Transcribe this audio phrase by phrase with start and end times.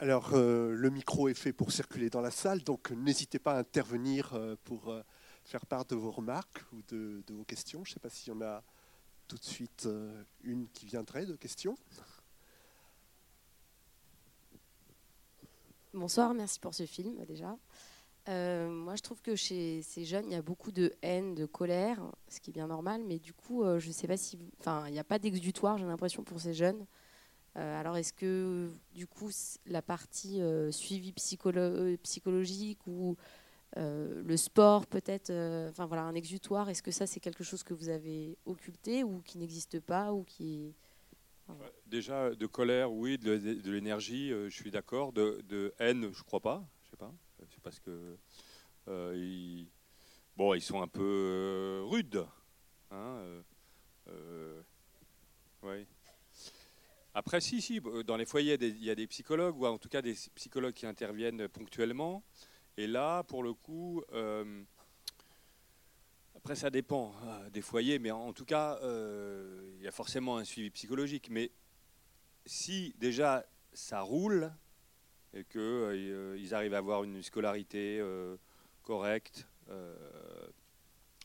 [0.00, 3.58] Alors, euh, le micro est fait pour circuler dans la salle, donc n'hésitez pas à
[3.58, 5.02] intervenir euh, pour euh,
[5.44, 7.84] faire part de vos remarques ou de, vos questions.
[7.84, 8.62] Je ne sais pas s'il y en a
[9.26, 9.88] tout de suite
[10.42, 11.76] une qui viendrait de questions.
[15.92, 17.56] Bonsoir, merci pour ce film déjà.
[18.28, 22.00] Moi, je trouve que chez ces jeunes, il y a beaucoup de haine, de colère,
[22.28, 24.38] ce qui est bien normal, mais du coup, je ne sais pas si.
[24.60, 26.86] Enfin, il n'y a pas d'exutoire, j'ai l'impression, pour ces jeunes.
[27.58, 29.30] Euh, alors, est-ce que, du coup,
[29.66, 31.12] la partie euh, suivi
[31.46, 33.16] euh, psychologique ou
[33.76, 35.30] le sport, peut-être,
[35.68, 39.20] enfin voilà, un exutoire, est-ce que ça, c'est quelque chose que vous avez occulté ou
[39.20, 40.74] qui n'existe pas ou qui.
[41.86, 45.12] Déjà, de colère, oui, de, l'énergie, je suis d'accord.
[45.12, 46.66] De, haine, je crois pas.
[46.84, 47.12] Je sais pas.
[47.50, 48.16] C'est parce que
[49.14, 49.68] ils,
[50.36, 52.24] bon, ils sont un peu rudes.
[52.90, 53.42] hein.
[57.18, 59.88] Après, si, si, euh, dans les foyers, il y a des- psychologues, ou en tout
[59.88, 62.22] cas des psychologues qui interviennent ponctuellement.
[62.76, 64.62] Et là, pour le coup, euh,
[66.36, 70.44] après, ça dépend euh, des foyers, mais en tout cas, il y a forcément un
[70.44, 71.28] suivi psychologique.
[71.28, 71.50] Mais
[72.46, 74.52] si déjà ça roule
[75.34, 78.00] et qu'ils arrivent à avoir une scolarité
[78.84, 79.44] correcte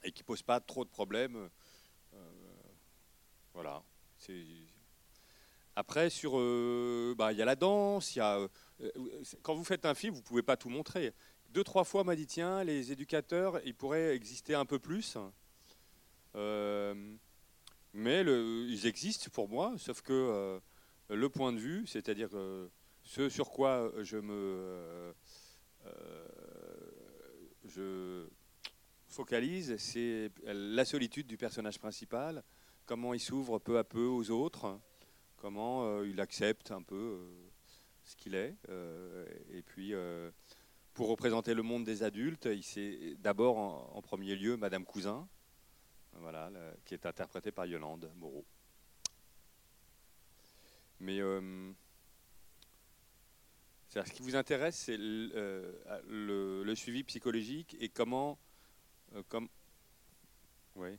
[0.03, 1.51] et qui ne posent pas trop de problèmes,
[3.53, 3.83] voilà.
[4.17, 4.72] C'est-
[5.75, 8.89] Après, sur, euh, bah, il y a la danse, il y a, euh,
[9.41, 11.13] quand vous faites un film, vous ne pouvez pas tout montrer
[11.53, 15.17] deux, trois fois, m'a dit tiens, les éducateurs, ils pourraient exister un peu plus.
[16.35, 17.15] Euh,
[17.93, 20.59] mais ils existent pour moi, sauf que euh,
[21.09, 22.67] le point de vue, c'est-à-dire euh,
[23.03, 25.13] ce sur quoi je me euh,
[27.77, 28.27] euh,
[29.07, 32.43] focalise, c'est la solitude du personnage principal,
[32.87, 34.79] comment il s'ouvre peu à peu aux autres,
[35.43, 37.49] comment euh, il accepte un peu euh,
[38.05, 39.93] ce qu'il est, euh, et puis
[40.93, 45.27] pour représenter le monde des adultes, il c'est d'abord en, premier lieu Madame Cousin,
[46.13, 46.49] voilà,
[46.85, 48.45] qui est interprétée par Yolande Moreau.
[51.01, 51.73] Mais ce
[54.13, 58.39] qui vous intéresse, c'est le, suivi psychologique et comment,
[59.27, 59.49] comme,
[60.75, 60.97] oui.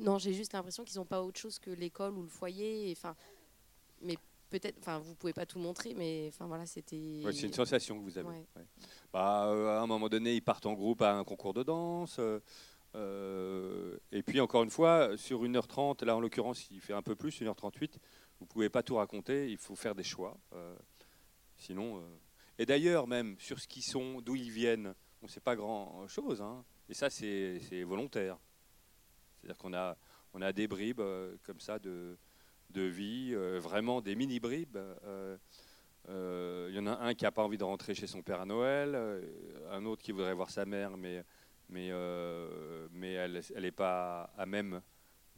[0.00, 2.88] Non, j'ai juste l'impression qu'ils n'ont pas autre chose que l'école ou le foyer.
[2.88, 3.14] et, Enfin,
[4.00, 4.16] mais
[4.50, 7.22] peut-être, enfin, vous pouvez pas tout montrer, mais enfin voilà, c'était.
[7.24, 8.28] Ouais, c'est une sensation que vous avez.
[8.28, 8.46] Ouais.
[8.56, 8.66] ouais.
[9.12, 12.16] Bah, euh, à un moment donné, ils partent en groupe à un concours de danse.
[12.18, 12.40] euh,
[12.94, 17.14] euh, et puis, encore une fois, sur 1h30, là en l'occurrence, il fait un peu
[17.14, 17.98] plus, 1h38,
[18.38, 20.38] vous ne pouvez pas tout raconter, il faut faire des choix.
[20.54, 20.74] euh,
[21.56, 22.02] sinon.
[22.58, 26.40] Et d'ailleurs, même sur ce qu'ils sont, d'où ils viennent, on ne sait pas grand-chose.
[26.40, 26.64] hein.
[26.88, 28.38] et ça, c'est volontaire.
[29.48, 29.96] C'est-à-dire qu'on a,
[30.34, 32.18] on a des bribes euh, comme ça de,
[32.74, 34.76] vie, euh, vraiment des mini-bribes.
[34.76, 38.42] euh, Il y en a un qui n'a pas envie de rentrer chez son père
[38.42, 38.94] à Noël,
[39.70, 41.24] un autre qui voudrait voir sa mère, mais,
[41.72, 44.82] elle n'est pas à même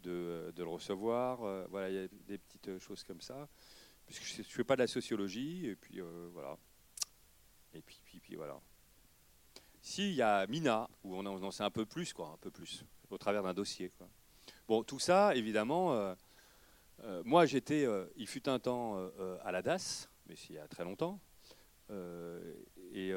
[0.03, 1.69] de, le recevoir.
[1.69, 3.49] Voilà, il y a des petites choses comme ça.
[4.06, 6.00] Puisque je ne fais pas de la sociologie, et puis
[6.32, 6.56] voilà.
[7.75, 8.60] Et puis, puis, puis voilà.
[9.81, 12.84] S'il y a Mina, où on en sait un peu plus, quoi, un peu plus,
[13.10, 13.93] au travers d'un dossier.
[14.69, 16.15] Bon, tout ça, évidemment, euh,
[17.03, 18.98] euh, moi j'étais, euh, il fut un temps
[19.44, 21.20] à la DAS, mais il y a très longtemps,
[22.93, 23.12] et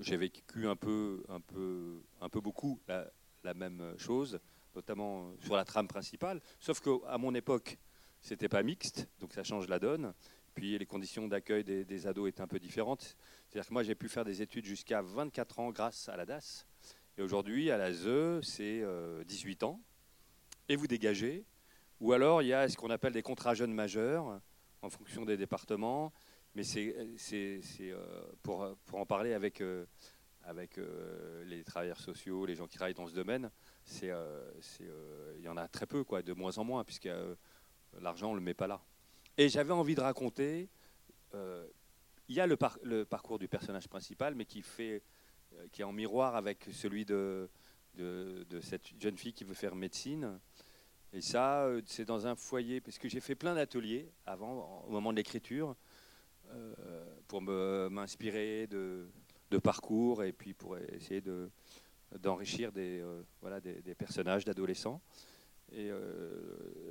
[0.00, 4.40] j'ai vécu un peu, un peu, un peu beaucoup la, même chose,
[4.74, 7.78] notamment sur la trame principale, sauf qu'à mon époque,
[8.22, 10.12] c'était pas mixte, donc ça change la donne.
[10.54, 13.16] Puis les conditions d'accueil des ados étaient un peu différentes.
[13.48, 16.66] C'est-à-dire que moi, j'ai pu faire des études jusqu'à 24 ans grâce à la DAS.
[17.18, 19.80] Et aujourd'hui, à la ZE, c'est euh, 18 ans.
[20.68, 21.44] Et vous dégagez.
[22.00, 24.40] Ou alors, il y a ce qu'on appelle des contrats jeunes majeurs,
[24.82, 26.12] en fonction des départements.
[26.54, 29.84] Mais c'est euh, pour, pour en parler avec, euh,
[30.44, 33.50] avec euh, les travailleurs sociaux, les gens qui travaillent dans ce domaine,
[33.84, 37.06] c'est, euh, euh, il y en a très peu, quoi, de moins en moins, puisque
[37.06, 37.34] euh,
[38.00, 38.80] l'argent, on ne le met pas là.
[39.36, 40.68] Et j'avais envie de raconter,
[41.34, 41.66] euh,
[42.28, 45.00] il y a le, par- le parcours du personnage principal, mais qui, fait, euh,
[45.72, 47.48] qui est en miroir avec celui de,
[48.62, 50.38] cette jeune fille qui veut faire médecine.
[51.12, 54.90] Et ça, euh, c'est dans un foyer, parce que j'ai fait plein d'ateliers avant, au
[54.90, 55.74] moment de l'écriture,
[56.50, 59.08] euh, pour m'inspirer de,
[59.62, 61.50] parcours et puis pour essayer de,
[62.18, 65.00] d'enrichir des, euh, voilà, des, personnages d'adolescents.
[65.72, 66.40] Et euh,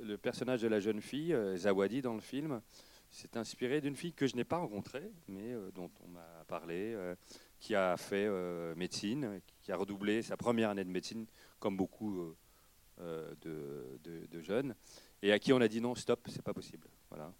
[0.02, 2.62] le personnage de la jeune fille, euh, Zawadi, dans le film,
[3.10, 6.94] s'est inspiré d'une fille que je n'ai pas rencontrée, mais euh, dont on m'a parlé,
[6.94, 7.14] euh,
[7.60, 11.26] qui a fait euh, médecine, qui a redoublé sa première année de médecine,
[11.60, 13.98] comme beaucoup euh, euh,
[14.30, 14.74] de, jeunes,
[15.22, 16.88] et à qui on a dit non, stop, c'est pas possible.
[17.10, 17.32] Voilà.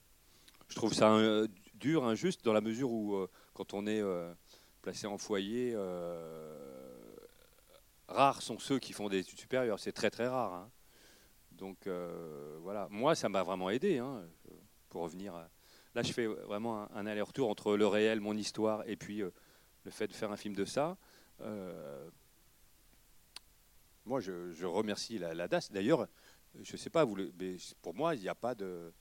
[0.69, 1.19] je trouve ça
[1.75, 4.03] dur, injuste, dans la mesure où, quand on est
[4.83, 5.75] placé en foyer,
[8.09, 9.79] rares sont ceux qui font des études supérieures.
[9.79, 10.53] C'est très très rare.
[10.53, 10.71] hein.
[11.53, 11.89] Donc
[12.61, 13.99] voilà, moi ça m'a vraiment aidé.
[13.99, 14.23] hein,
[14.91, 15.33] pour revenir,
[15.95, 19.23] là je fais vraiment un, un aller-retour entre le réel, mon histoire, et puis
[19.85, 20.97] le fait de faire un film de ça.
[21.41, 22.09] Euh,
[24.05, 25.71] moi je, remercie la, la DAS.
[25.71, 26.09] D'ailleurs,
[26.61, 28.93] je sais pas, vous mais pour moi il n'y a pas de,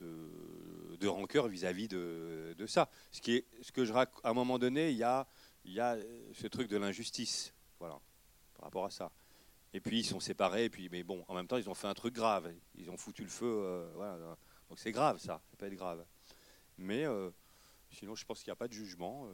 [0.00, 2.88] de, rancœur vis-à-vis de, de ça.
[3.10, 5.26] Ce, qui est, ce que je rac- à un moment donné, il y a,
[5.64, 5.96] y a
[6.32, 8.00] ce truc de l'injustice, voilà,
[8.54, 9.10] par rapport à ça.
[9.72, 11.94] Et puis ils sont séparés, puis, mais bon, en même temps, ils ont fait un
[11.94, 12.52] truc grave.
[12.76, 14.16] Ils ont foutu le feu, euh, voilà.
[14.68, 15.40] Donc c'est grave, ça.
[15.50, 16.04] Ça peut être grave.
[16.78, 17.30] Mais euh,
[17.90, 19.28] sinon, je pense qu'il n'y a pas de jugement.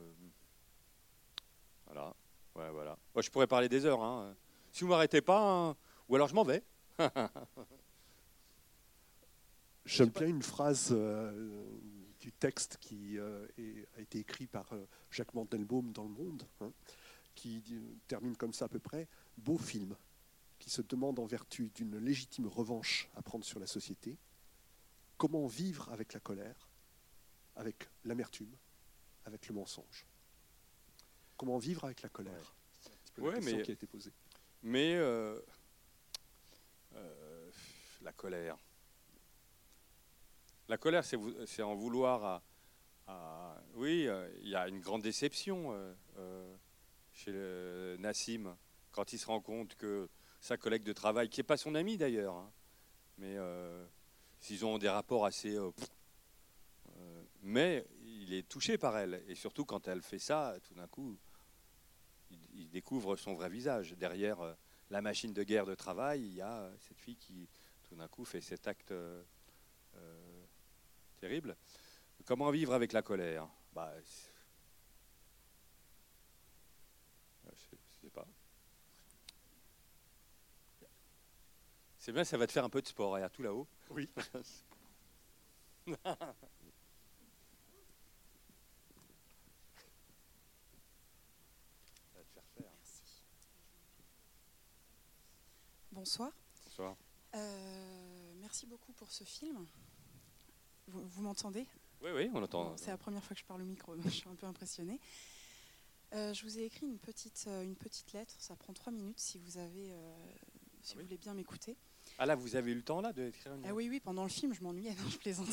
[1.92, 2.14] Voilà.
[2.54, 2.96] Ouais, voilà.
[3.16, 4.02] Je pourrais parler des heures.
[4.02, 4.34] hein.
[4.72, 5.76] Si vous m'arrêtez pas, hein,
[6.08, 6.62] ou alors je m'en vais.
[9.84, 11.64] J'aime bien une phrase euh,
[12.20, 13.46] du texte qui euh,
[13.96, 16.70] a été écrit par euh, Jacques Mandelbaum dans Le Monde, hein,
[17.34, 17.62] qui
[18.06, 19.08] termine comme ça à peu près
[19.38, 19.96] Beau film,
[20.58, 24.16] qui se demande en vertu d'une légitime revanche à prendre sur la société,
[25.16, 26.68] comment vivre avec la colère,
[27.56, 28.54] avec l'amertume,
[29.24, 30.06] avec le mensonge?
[31.40, 32.54] Comment vivre avec la colère
[33.14, 34.12] C'est la question mais- qui a été posée.
[34.62, 35.40] Mais euh,
[36.94, 37.50] euh,
[38.02, 38.58] la colère.
[40.68, 42.42] La colère, c'est en vouloir à.
[43.06, 45.74] à- oui, euh, il y a une grande déception
[47.14, 48.54] chez le Nassim
[48.92, 50.10] quand il se rend compte que
[50.42, 52.52] sa collègue de travail, qui n'est pas son ami d'ailleurs, hein,
[53.16, 53.38] mais
[54.40, 55.56] s'ils ont des rapports assez.
[57.40, 59.24] mais il est touché par elle.
[59.26, 61.16] Et surtout quand elle fait ça, tout d'un coup,
[62.60, 63.92] il, découvre son vrai visage.
[63.94, 64.54] Derrière euh,
[64.90, 67.48] la machine de guerre de travail, il y a euh, cette fille qui,
[67.88, 69.22] tout d'un coup, fait cet acte euh,
[71.20, 71.56] terrible.
[72.24, 73.48] Comment vivre avec la colère?
[73.72, 74.30] Bah, c'est-
[77.52, 78.26] je sais- je sais pas.
[81.98, 83.18] C'est bien, ça va te faire un peu de sport.
[83.18, 83.66] Et à tout là-haut.
[83.90, 84.08] Oui.
[85.86, 85.96] Ça
[92.14, 92.70] va te faire faire.
[95.92, 96.30] Bonsoir.
[96.66, 96.96] Bonsoir.
[97.34, 99.66] Euh, merci beaucoup pour ce film.
[100.86, 101.66] Vous, vous m'entendez?
[102.02, 102.76] Oui, oui, on entend.
[102.76, 105.00] C'est la première fois que je parle au micro, donc je suis un peu impressionnée.
[106.12, 108.34] Euh, je vous ai écrit une petite, euh, une petite lettre.
[108.38, 110.14] Ça prend trois minutes si vous avez, euh,
[110.82, 111.76] si Ah vous voulez bien m'écouter.
[112.18, 113.64] Ah là, vous avez eu le temps là d'écrire une.
[113.66, 115.48] Ah oui, oui, pendant le film, je m'ennuyais, non, je plaisante.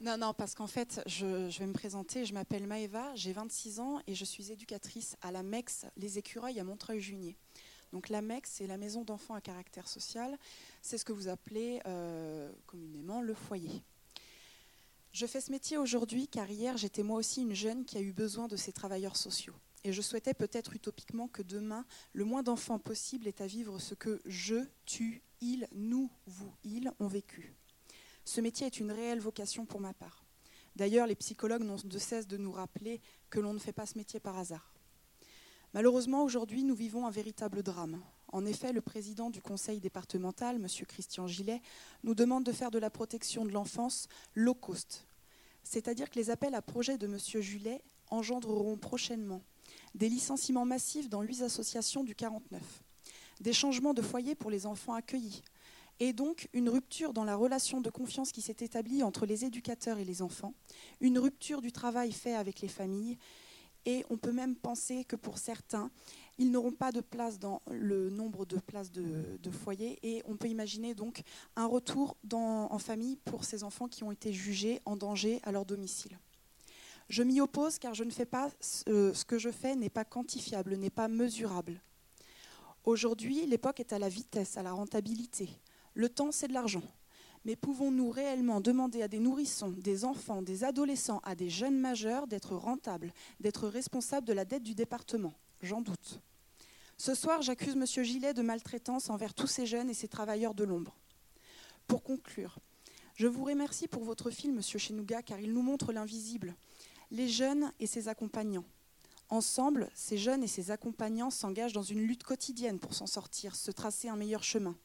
[0.00, 2.24] non, non, parce qu'en fait, je, je vais me présenter.
[2.26, 6.58] Je m'appelle Maëva, j'ai 26 ans et je suis éducatrice à la MEX, les écureuils
[6.58, 7.36] à Montreuil-Junier.
[7.92, 10.38] Donc la MEX, c'est la maison d'enfants à caractère social.
[10.82, 13.82] C'est ce que vous appelez euh, communément le foyer.
[15.12, 18.12] Je fais ce métier aujourd'hui car hier, j'étais moi aussi une jeune qui a eu
[18.12, 19.54] besoin de ces travailleurs sociaux.
[19.82, 23.94] Et je souhaitais peut-être utopiquement que demain, le moins d'enfants possible ait à vivre ce
[23.94, 27.54] que je, tu, il, nous, vous, ils ont vécu.
[28.24, 30.24] Ce métier est une réelle vocation pour ma part.
[30.76, 33.98] D'ailleurs, les psychologues n'ont de cesse de nous rappeler que l'on ne fait pas ce
[33.98, 34.69] métier par hasard.
[35.72, 38.00] Malheureusement, aujourd'hui, nous vivons un véritable drame.
[38.32, 40.66] En effet, le président du conseil départemental, M.
[40.86, 41.62] Christian Gillet,
[42.02, 45.06] nous demande de faire de la protection de l'enfance low cost.
[45.62, 47.18] C'est-à-dire que les appels à projets de M.
[47.42, 49.42] Gillet engendreront prochainement
[49.94, 52.62] des licenciements massifs dans huit associations du 49,
[53.40, 55.42] des changements de foyer pour les enfants accueillis,
[56.00, 59.98] et donc une rupture dans la relation de confiance qui s'est établie entre les éducateurs
[59.98, 60.54] et les enfants,
[61.00, 63.18] une rupture du travail fait avec les familles,
[63.86, 65.90] et on peut même penser que pour certains,
[66.38, 70.36] ils n'auront pas de place dans le nombre de places de, de foyers, et on
[70.36, 71.22] peut imaginer donc
[71.56, 75.64] un retour en famille pour ces enfants qui ont été jugés en danger à leur
[75.64, 76.18] domicile.
[77.08, 80.04] Je m'y oppose car je ne fais pas ce, ce que je fais n'est pas
[80.04, 81.80] quantifiable, n'est pas mesurable.
[82.84, 85.50] Aujourd'hui, l'époque est à la vitesse, à la rentabilité.
[85.94, 86.82] Le temps, c'est de l'argent.
[87.44, 92.26] Mais pouvons-nous réellement demander à des nourrissons, des enfants, des adolescents, à des jeunes majeurs
[92.26, 95.32] d'être rentables, d'être responsables de la dette du département?
[95.62, 96.20] J'en doute.
[96.98, 98.04] Ce soir, j'accuse M.
[98.04, 100.94] Gillet de maltraitance envers tous ces jeunes et ces travailleurs de l'ombre.
[101.86, 102.58] Pour conclure,
[103.14, 104.62] je vous remercie pour votre film, M.
[104.62, 106.54] Chenouga, car il nous montre l'invisible,
[107.10, 108.66] les jeunes et ses accompagnants.
[109.30, 113.70] Ensemble, ces jeunes et ces accompagnants s'engagent dans une lutte quotidienne pour s'en sortir, se
[113.70, 114.76] tracer un meilleur chemin.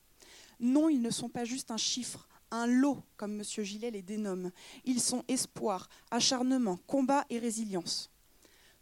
[0.59, 3.43] Non, ils ne sont pas juste un chiffre, un lot, comme M.
[3.43, 4.51] Gillet les dénomme.
[4.85, 8.09] Ils sont espoir, acharnement, combat et résilience.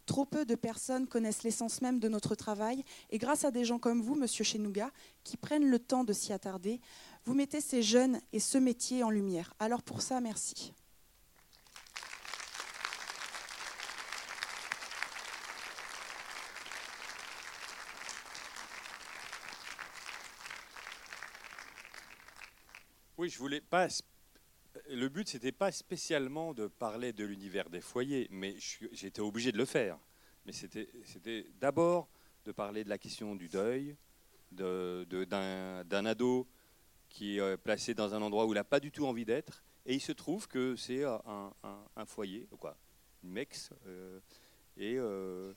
[0.06, 3.78] Trop peu de personnes connaissent l'essence même de notre travail, et grâce à des gens
[3.78, 4.26] comme vous, M.
[4.26, 4.90] Chenouga,
[5.22, 6.80] qui prennent le temps de s'y attarder,
[7.24, 9.54] vous mettez ces jeunes et ce métier en lumière.
[9.58, 10.74] Alors pour ça, merci.
[23.24, 23.88] Oui, je voulais pas.
[24.90, 28.54] Le but, c'était pas spécialement de parler de l'univers des foyers, mais
[28.92, 29.98] j'étais obligé de le faire.
[30.44, 32.10] Mais c'était d'abord
[32.44, 33.96] de parler de la question du deuil,
[34.50, 36.46] d'un ado
[37.08, 39.94] qui est placé dans un endroit où il n'a pas du tout envie d'être, et
[39.94, 42.76] il se trouve que c'est un, foyer, quoi,
[43.22, 44.20] une mex, euh,
[44.76, 45.54] et, euh,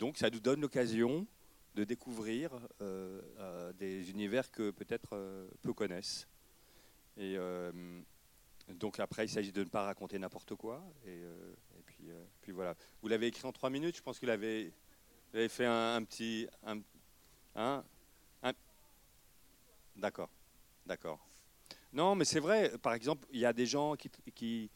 [0.00, 1.28] donc ça nous donne l'occasion
[1.76, 2.50] de découvrir
[2.80, 6.26] euh, des univers que peut-être peu connaissent.
[7.18, 7.36] Et
[8.68, 10.82] donc après, il s'agit de ne pas raconter n'importe quoi.
[11.06, 11.20] Et,
[11.84, 12.10] puis,
[12.40, 12.74] puis, voilà.
[13.02, 13.96] Vous l'avez écrit en trois minutes.
[13.96, 14.72] Je pense que vous l'avez
[15.48, 16.80] fait un, petit, un,
[17.54, 17.84] un
[19.98, 20.30] D'accord,
[20.86, 21.18] d'accord.
[21.92, 22.72] Non, mais c'est vrai.
[22.78, 24.70] Par exemple, il y a des gens qui,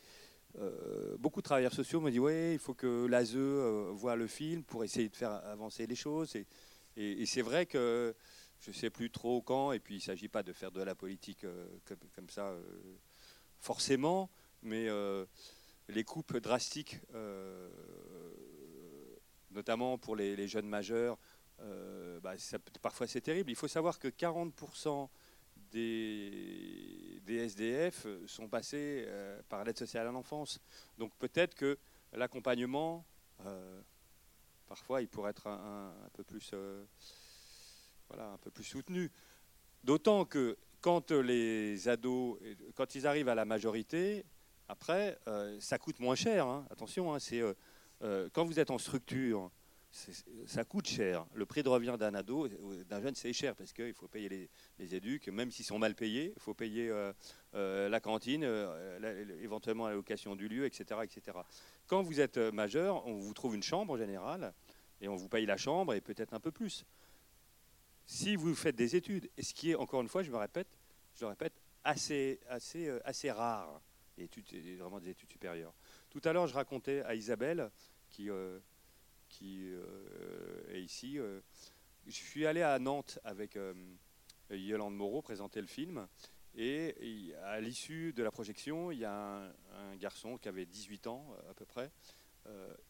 [0.59, 4.27] euh, beaucoup de travailleurs sociaux me disent oui, il faut que l'ASE euh, voit le
[4.27, 6.35] film pour essayer de faire avancer les choses.
[6.97, 8.15] Et, c'est vrai que
[8.63, 10.83] je ne sais plus trop quand, et puis il ne s'agit pas de faire de
[10.83, 11.67] la politique euh,
[12.15, 12.55] comme, ça
[13.61, 14.31] forcément,
[14.63, 14.89] mais
[15.89, 17.01] les coupes drastiques,
[19.51, 21.19] notamment pour les, jeunes majeurs,
[22.23, 22.35] bah,
[22.81, 23.51] parfois c'est terrible.
[23.51, 25.09] Il faut savoir que 40%
[25.73, 30.61] des, SDF sont passés euh, par l'aide sociale à l'enfance.
[30.99, 31.79] Donc peut-être que
[32.13, 33.05] l'accompagnement,
[33.47, 33.81] euh,
[34.67, 36.85] parfois, il pourrait être un, peu plus, euh,
[38.09, 39.11] voilà, un peu plus soutenu.
[39.85, 42.39] D'autant que quand les ados,
[42.75, 44.25] quand ils arrivent à la majorité,
[44.69, 45.19] après,
[45.61, 46.47] ça coûte moins cher.
[46.47, 46.67] Hein.
[46.71, 47.43] Attention, hein, c'est
[48.33, 49.51] quand vous êtes en structure
[50.47, 51.27] ça coûte cher.
[51.35, 54.51] Le prix de revient d'un ado, d'un jeune, c'est cher parce qu'il faut payer les,
[54.79, 57.13] les, éduques, même s'ils sont mal payés, il faut payer euh,
[57.55, 61.39] euh, la cantine, euh, éventuellement la location du lieu, etc., etc.
[61.87, 64.55] Quand vous êtes majeur, on vous trouve une chambre en général
[65.01, 66.87] et on vous paye la chambre et peut-être un peu plus.
[68.07, 70.69] Si vous faites des études, et ce qui est encore une fois, je me répète,
[71.15, 71.55] je le répète,
[71.85, 73.81] assez, assez, assez rare,
[74.19, 74.47] études,
[74.79, 75.75] vraiment des études supérieures.
[76.11, 77.71] Tout à l'heure, je racontais à Isabelle
[78.11, 78.29] qui
[79.33, 81.19] qui euh, est ici.
[81.19, 81.41] Euh,
[82.07, 83.73] je suis allé à Nantes avec euh,
[84.51, 86.07] Yolande Moreau présenter le film.
[86.55, 91.35] Et à l'issue de la projection, il y a un, garçon qui avait 18 ans
[91.49, 91.91] à peu près,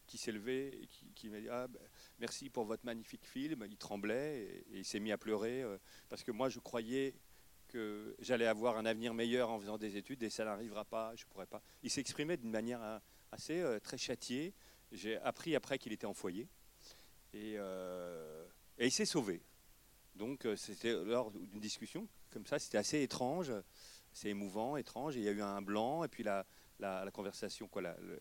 [0.05, 1.79] qui s'est levé et qui, m'a dit ah, ben,
[2.19, 3.65] Merci pour votre magnifique film.
[3.69, 5.63] Il tremblait et, il s'est mis à pleurer
[6.09, 7.15] parce que moi je croyais
[7.67, 11.25] que j'allais avoir un avenir meilleur en faisant des études et ça n'arrivera pas, je
[11.25, 11.61] ne pourrais pas.
[11.81, 13.01] Il s'exprimait d'une manière
[13.31, 14.53] assez très châtiée
[14.93, 16.47] j'ai appris après qu'il était en foyer.
[17.33, 18.45] Et, euh,
[18.79, 19.41] il s'est sauvé.
[20.15, 23.51] Donc euh, c'était lors d'une discussion comme ça, c'était assez étrange,
[24.11, 25.15] c'est émouvant, étrange.
[25.15, 26.45] il y a eu un blanc, et puis la,
[27.13, 27.69] conversation,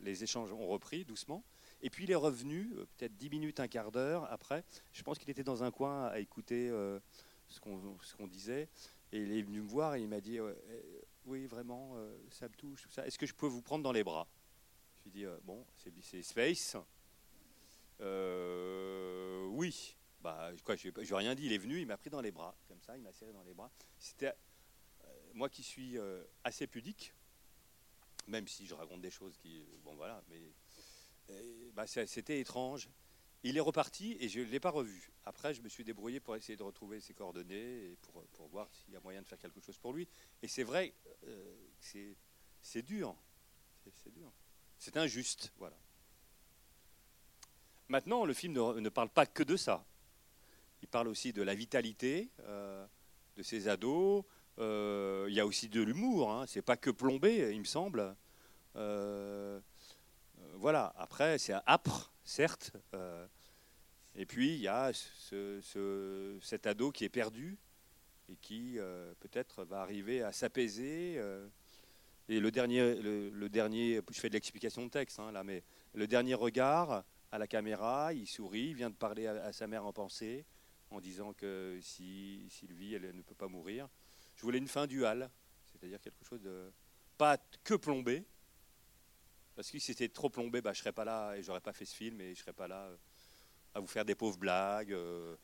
[0.01, 1.43] les échanges ont repris doucement.
[1.83, 4.65] Et puis il est revenu, euh, peut-être dix minutes, un quart d'heure après.
[4.93, 6.69] Je pense qu'il était dans un coin à écouter
[7.49, 8.69] ce qu'on disait.
[9.12, 10.39] Et il est venu me voir et il m'a dit
[11.25, 11.97] Oui, vraiment,
[12.31, 13.07] ça me touche, tout ça.
[13.07, 14.27] Est-ce que je peux vous prendre dans les bras?
[15.03, 15.67] Je lui dis, euh, bon,
[16.01, 16.77] c'est Space.
[18.01, 19.97] Euh, oui.
[20.21, 21.47] Bah, quoi, je n'ai rien dit.
[21.47, 23.43] Il est venu, il m'a pris dans les bras, comme ça, il m'a serré dans
[23.43, 23.73] les bras.
[23.99, 25.99] C'était euh, moi qui suis
[26.45, 27.12] assez pudique,
[28.29, 30.53] même si je raconte des choses qui, bon voilà, mais
[31.75, 32.89] bah, c'était étrange.
[33.45, 35.11] Il est reparti et je ne l'ai pas revu.
[35.25, 37.97] Après, je me suis débrouillé pour essayer de retrouver ses coordonnées et
[38.33, 40.07] pour, voir s'il y a moyen de faire quelque chose pour lui.
[40.43, 40.95] Et c'est vrai,
[41.81, 43.17] c'est dur.
[44.05, 44.33] C'est dur.
[44.79, 45.77] C'est injuste, voilà.
[47.89, 49.85] Maintenant, le film ne, parle pas que de ça.
[50.81, 52.87] Il parle aussi de la vitalité euh,
[53.37, 54.25] de ces ados.
[54.59, 56.33] Euh, il y a aussi de l'humour.
[56.33, 56.47] Hein.
[56.47, 58.17] C'est pas que plombé, il me semble.
[58.77, 59.61] Euh,
[60.62, 60.92] voilà.
[60.97, 62.71] Après, c'est âpre, certes.
[64.14, 64.92] et puis il y a
[66.40, 67.59] cet ado qui est perdu
[68.31, 68.78] et qui
[69.19, 71.21] peut-être va arriver à s'apaiser
[72.28, 75.64] et le dernier, le, dernier, je fais de l'explication de texte hein, là, mais
[75.95, 79.85] le dernier regard à la caméra, il sourit, il vient de parler à, sa mère
[79.85, 80.47] en pensée,
[80.90, 83.88] en disant que si Sylvie, elle ne peut pas mourir.
[84.37, 85.28] Je voulais une fin duale,
[85.73, 86.71] c'est-à-dire quelque chose de
[87.19, 88.25] pas que plombé,
[89.54, 91.85] parce que si c'était trop plombé, bah, je serais pas là et j'aurais pas fait
[91.85, 92.97] ce film et je serais pas là euh,
[93.75, 94.92] à vous faire des pauvres blagues.
[94.92, 95.37] Euh,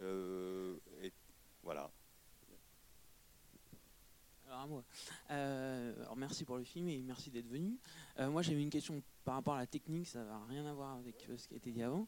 [0.00, 0.76] euh,
[1.62, 1.90] voilà.
[5.28, 7.78] Alors, merci pour le film et merci d'être venu.
[8.18, 11.26] Moi, j'avais une question par rapport à la technique, ça n'a rien à voir avec
[11.38, 12.06] ce qui a été dit avant.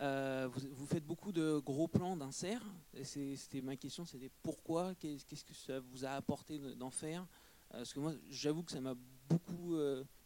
[0.00, 2.62] Vous, faites beaucoup de gros plans d'insert.
[3.04, 7.26] C'était ma question, c'était pourquoi Qu'est-ce que ça vous a apporté d'en faire?
[7.70, 8.94] Parce que moi, j'avoue que ça m'a
[9.28, 9.76] beaucoup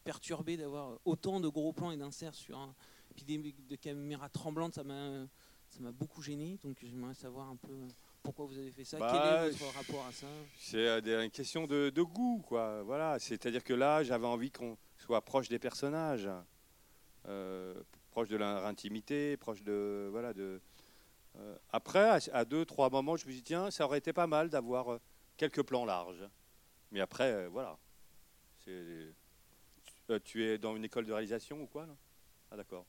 [0.04, 2.74] perturbé d'avoir autant de gros plans et d'inserts sur un.
[3.14, 5.26] Puis des, de caméras tremblantes, ça m'a
[5.70, 6.58] ça m'a beaucoup gêné.
[6.62, 7.74] Donc j'aimerais savoir un peu
[8.22, 8.98] pourquoi vous avez fait ça.
[8.98, 10.26] Bah, Quel est votre rapport à ça?
[10.58, 12.82] C'est euh, une question de, de goût, quoi.
[12.84, 13.18] Voilà.
[13.18, 16.28] C'est-à-dire que là, j'avais envie qu'on soit proche des personnages,
[17.26, 17.74] euh,
[18.10, 20.60] proche de leur intimité, proche de voilà de.
[21.36, 24.12] euh, après, à, à deux, trois moments, je me suis dit tiens, ça aurait été
[24.12, 25.00] pas mal d'avoir euh,
[25.36, 26.28] quelques plans larges.
[26.92, 27.76] Mais après, euh, voilà.
[28.68, 29.12] Euh,
[30.24, 31.86] tu es dans une école de réalisation ou quoi
[32.50, 32.86] Ah d'accord.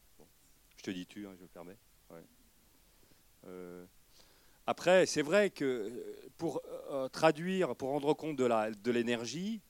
[0.77, 1.77] Je te dis tu, hein, je me permets.
[3.47, 3.85] Euh,
[4.67, 6.61] après, c'est vrai que euh, pour
[7.11, 9.61] traduire, pour rendre compte de l'énergie,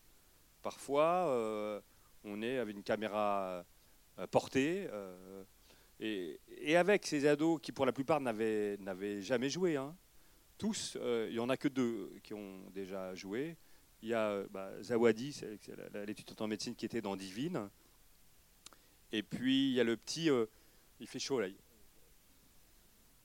[0.61, 1.81] parfois
[2.23, 3.65] on est avec une caméra
[4.31, 4.87] portée
[5.99, 6.39] et,
[6.75, 9.77] avec ces ados qui pour la plupart n'avaient jamais joué.
[9.77, 9.95] hein.
[10.57, 13.55] Tous, il y en a que deux qui ont déjà joué.
[14.01, 15.41] Il y a euh, bah, Zawadi,
[16.05, 17.69] l'étudiante en médecine qui était dans Divine.
[19.11, 20.45] Et puis il y a le petit, euh,
[20.99, 21.47] il fait chaud là.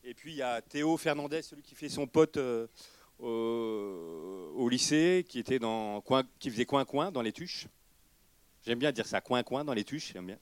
[0.03, 2.67] Et puis il y a Théo Fernandez, celui qui fait son pote euh,
[3.19, 7.69] au, lycée, qui était dans coin, qui faisait coin coin dans les tuches.
[8.67, 10.39] J'aime bien dire ça, coin coin dans les tuches, j'aime bien.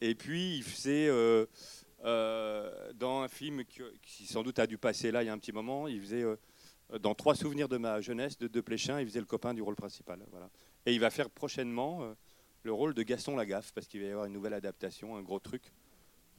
[0.00, 1.08] Et puis il faisait
[2.02, 5.52] dans un film qui sans doute a dû passer là il y a un petit
[5.52, 6.24] moment, il faisait
[7.00, 9.76] dans trois souvenirs de ma jeunesse de De Pléchin, il faisait le copain du rôle
[9.76, 10.24] principal.
[10.30, 10.50] Voilà.
[10.84, 12.14] Et il va faire prochainement euh,
[12.62, 15.40] le rôle de Gaston Lagaffe parce qu'il va y avoir une nouvelle adaptation, un gros
[15.40, 15.72] truc.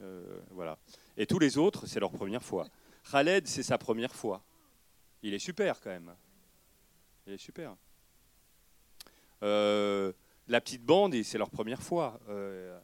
[0.02, 0.78] Euh, voilà.
[1.18, 2.68] Et tous les autres, c'est leur première fois.
[3.12, 4.44] Khaled, c'est sa première fois.
[5.22, 6.14] Il est super quand même.
[7.26, 7.76] Il est super.
[9.44, 10.14] Euh,
[10.48, 12.20] la petite bande, c'est leur première fois.
[12.30, 12.80] Euh,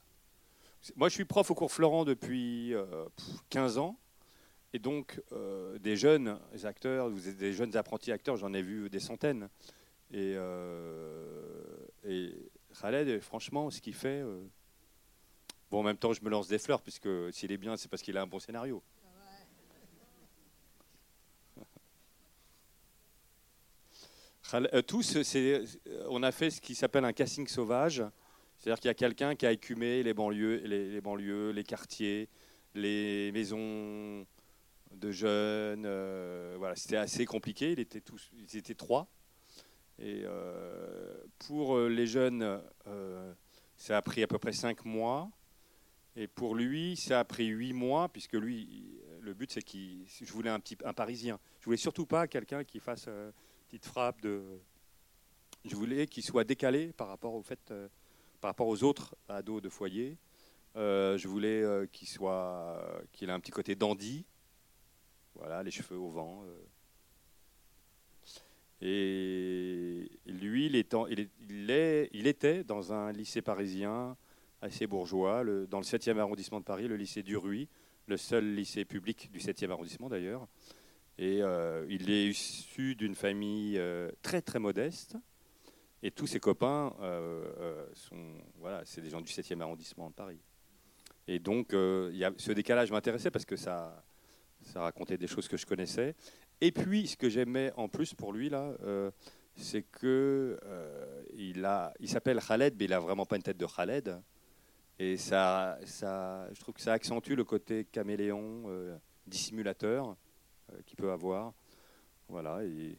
[0.95, 3.97] moi, je suis prof au cours Florent depuis euh, pff, 15 ans.
[4.75, 8.89] Et donc, euh, des jeunes acteurs, vous êtes des jeunes apprentis acteurs, j'en ai vu
[8.89, 9.47] des centaines.
[10.11, 11.61] Et, euh,
[12.81, 14.21] Khaled, franchement, ce qu'il fait.
[14.21, 14.43] euh,
[15.69, 18.01] bon, en même temps, je me lance des fleurs, puisque s'il est bien, c'est parce
[18.01, 18.81] qu'il a un bon scénario.
[24.87, 25.17] Tous,
[26.09, 28.03] on a fait ce qui s'appelle un casting sauvage.
[28.57, 32.27] C'est-à-dire qu'il y a quelqu'un qui a écumé les banlieues, les banlieues, les quartiers,
[32.73, 34.25] les maisons
[34.95, 35.85] de jeunes.
[35.85, 37.71] euh, voilà, c'était assez compliqué.
[37.71, 39.07] Il était tous, ils étaient trois.
[39.99, 42.61] Et euh, pour euh, les jeunes,
[43.77, 45.29] ça a pris à peu près cinq mois.
[46.15, 50.05] Et pour lui, ça a pris huit mois, puisque lui, le but, c'est qu'il.
[50.07, 51.39] Je voulais un petit, un Parisien.
[51.59, 53.31] Je voulais surtout pas quelqu'un qui fasse euh,
[53.67, 54.43] petite frappe de.
[55.65, 57.73] Je voulais qu'il soit décalé par rapport au fait,
[58.41, 60.17] par rapport aux autres ados de foyer.
[60.75, 64.25] Je voulais qu'il soit, qu'il ait un petit côté dandy.
[65.35, 66.43] Voilà, les cheveux au vent.
[66.45, 66.63] euh.
[68.85, 74.17] Et lui, il, est il, est- il était dans un lycée parisien
[74.61, 77.67] assez bourgeois, dans le 7e arrondissement de Paris, le lycée Duruy,
[78.07, 80.47] le seul lycée public du 7e arrondissement d'ailleurs.
[81.17, 85.15] Et euh, il est issu d'une famille euh, très très modeste.
[86.01, 86.93] Et tous ses copains
[87.93, 90.41] sont, voilà, c'est des gens du 7e arrondissement de Paris.
[91.29, 94.03] Et donc, ce décalage m'intéressait parce que ça,
[94.63, 96.15] ça racontait des choses que je connaissais.
[96.61, 99.11] Et puis, ce que j'aimais en plus pour lui, là, euh,
[99.55, 101.67] c'est que euh, il,
[101.99, 104.21] il s'appelle Khaled, mais il n'a vraiment pas une tête de Khaled.
[104.99, 108.97] Et ça, ça, je trouve que ça accentue le côté caméléon, euh,
[109.27, 110.15] dissimulateur
[110.85, 111.53] qu'il peut avoir.
[112.29, 112.63] Voilà.
[112.63, 112.97] Et,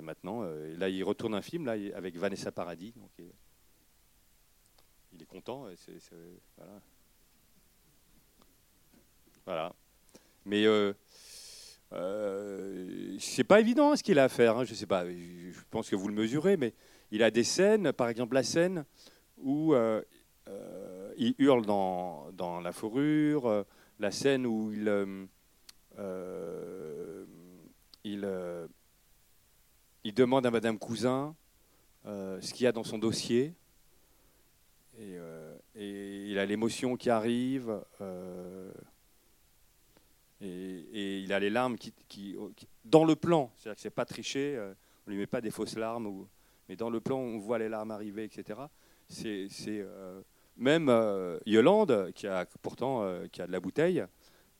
[0.00, 2.92] maintenant, là, il retourne un film là, avec Vanessa Paradis.
[2.96, 3.10] Donc,
[5.12, 5.68] il, est content.
[9.46, 9.72] Voilà.
[10.44, 10.64] Mais
[11.94, 14.58] euh, c'est pas évident hein, ce qu'il a à faire.
[14.58, 14.64] hein.
[14.64, 15.06] Je sais pas.
[15.06, 16.74] Je pense que vous le mesurez, mais
[17.10, 18.84] il a des scènes, par exemple la scène
[19.38, 20.02] où euh,
[20.48, 23.64] euh, il hurle dans, dans la fourrure,
[23.98, 25.28] la scène où il
[28.04, 31.34] il, demande à Madame Cousin
[32.04, 33.54] ce qu'il y a dans son dossier.
[34.98, 37.80] Et il a l'émotion qui arrive.
[40.44, 42.36] Et, il a les larmes qui,
[42.84, 44.74] dans le plan, c'est-à-dire que c'est pas triché, euh,
[45.06, 46.28] on lui met pas des fausses larmes, ou,
[46.68, 48.60] mais dans le plan on voit les larmes arriver, etc.
[49.08, 50.20] C'est, euh,
[50.56, 54.04] même euh, Yolande, qui a pourtant qui a de la bouteille,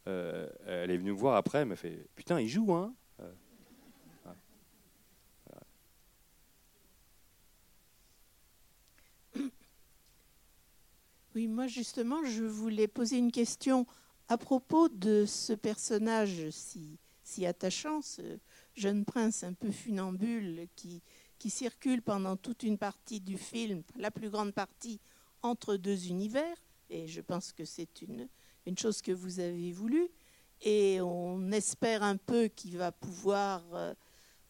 [0.07, 2.95] elle est venue me voir après, elle m'a fait putain il joue hein.
[11.35, 13.87] Oui, moi justement, je voulais poser une question
[14.29, 18.39] à propos de ce personnage si, attachant, ce
[18.75, 21.03] jeune prince un peu funambule qui,
[21.47, 24.99] circule pendant toute une partie du film, la plus grande partie,
[25.43, 26.57] entre deux univers,
[26.89, 28.29] et je pense que c'est une,
[28.79, 30.09] chose que vous avez voulu.
[30.63, 33.93] et on espère un peu qu'il va pouvoir euh,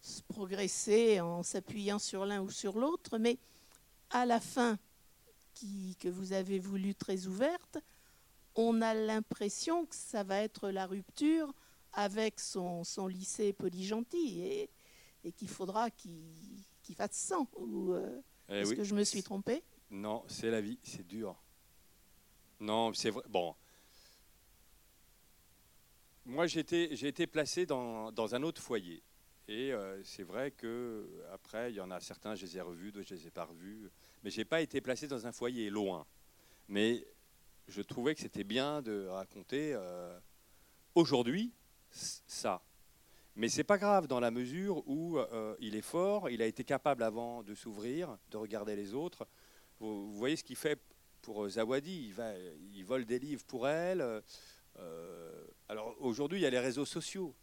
[0.03, 3.39] se progresser en s'appuyant sur l'un ou sur l'autre, mais
[4.11, 4.79] à la fin,
[5.55, 7.79] qui, que vous avez voulu très ouverte,
[8.55, 11.53] on a l'impression que ça va être la rupture
[11.93, 14.71] avec son, son lycée Polygentil et,
[15.25, 17.49] et qu'il faudra qu'il fasse 100.
[17.57, 18.77] Ou, euh, Eh Est-ce oui.
[18.77, 19.62] que je me suis trompée?
[19.90, 21.37] Non, c'est la vie, c'est dur.
[22.61, 23.23] Non, c'est vrai.
[23.29, 23.55] Bon.
[26.27, 29.03] Moi, j'ai été, placé dans, dans un autre foyer.
[29.47, 32.93] Et euh, c'est vrai que après, il y en a certains, je les ai revus,
[32.93, 33.90] d'autres, je les ai pas revus.
[34.23, 36.07] Mais j'ai pas été placé dans un foyer loin.
[36.67, 37.07] Mais
[37.68, 40.18] je trouvais que c'était bien de raconter euh,
[40.94, 41.53] aujourd'hui
[41.90, 42.62] ça.
[43.37, 46.62] Mais c'est pas grave dans la mesure où euh, il est fort, il a été
[46.62, 49.27] capable avant de s'ouvrir, de regarder les autres.
[49.81, 50.81] Vous, voyez ce qu'il fait
[51.22, 52.33] pour euh, Zawadi, il, va,
[52.72, 54.22] il vole des livres pour elle.
[55.68, 57.35] alors aujourd'hui, il y a les réseaux sociaux.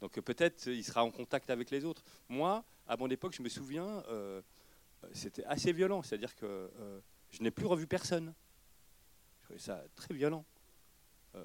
[0.00, 2.02] Donc peut-être il sera en contact avec les autres.
[2.28, 4.02] Moi, à mon époque, je me souviens,
[5.12, 6.02] c'était assez violent.
[6.02, 6.70] C'est-à-dire que
[7.30, 8.34] je n'ai plus revu personne.
[9.58, 10.44] Ça très violent.
[11.34, 11.44] Euh,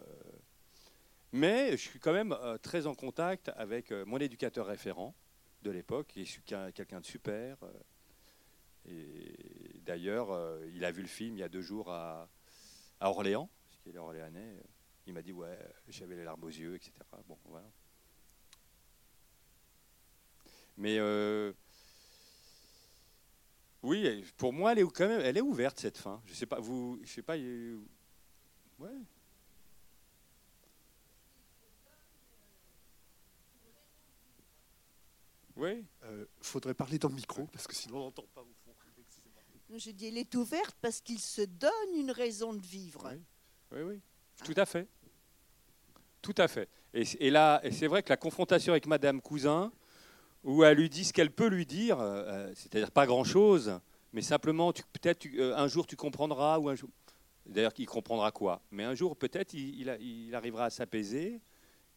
[1.32, 5.14] mais je suis quand même euh, très en contact avec euh, mon éducateur référent
[5.64, 7.58] de l'époque, qui est quelqu'un de super.
[8.86, 10.30] et d'ailleurs,
[10.74, 12.30] il a vu le film il y a deux jours à,
[13.02, 14.56] Orléans, parce qu'il est orléanais.
[15.08, 16.94] Il m'a dit ouais, j'avais les larmes aux yeux, etc.
[17.28, 17.70] Bon, voilà.
[20.78, 21.00] Mais
[23.82, 26.22] oui, pour moi, elle est quand même, elle est ouverte cette fin.
[26.26, 27.36] Je sais pas, vous, je sais pas,
[28.80, 28.90] ouais.
[35.56, 35.86] Oui.
[36.04, 38.74] Euh, faudrait parler dans le micro parce que sinon on n'entend pas au fond.
[39.76, 43.12] Je dis, elle est ouverte parce qu'il se donne une raison de vivre.
[43.12, 43.22] Oui.
[43.74, 44.02] Oui, oui,
[44.46, 44.88] tout à fait.
[46.22, 46.70] Tout à fait.
[46.94, 49.74] Et, là, et c'est vrai que la confrontation avec Madame Cousin,
[50.46, 53.78] où elle lui dit ce qu'elle peut lui dire, euh, euh, c'est-à-dire pas grand-chose,
[54.14, 56.90] mais simplement, tu- peut-être euh, un jour tu comprendras, ou un jour.
[57.48, 58.62] D'ailleurs, il comprendra quoi?
[58.72, 61.42] Mais un jour, peut-être, il, arrivera à s'apaiser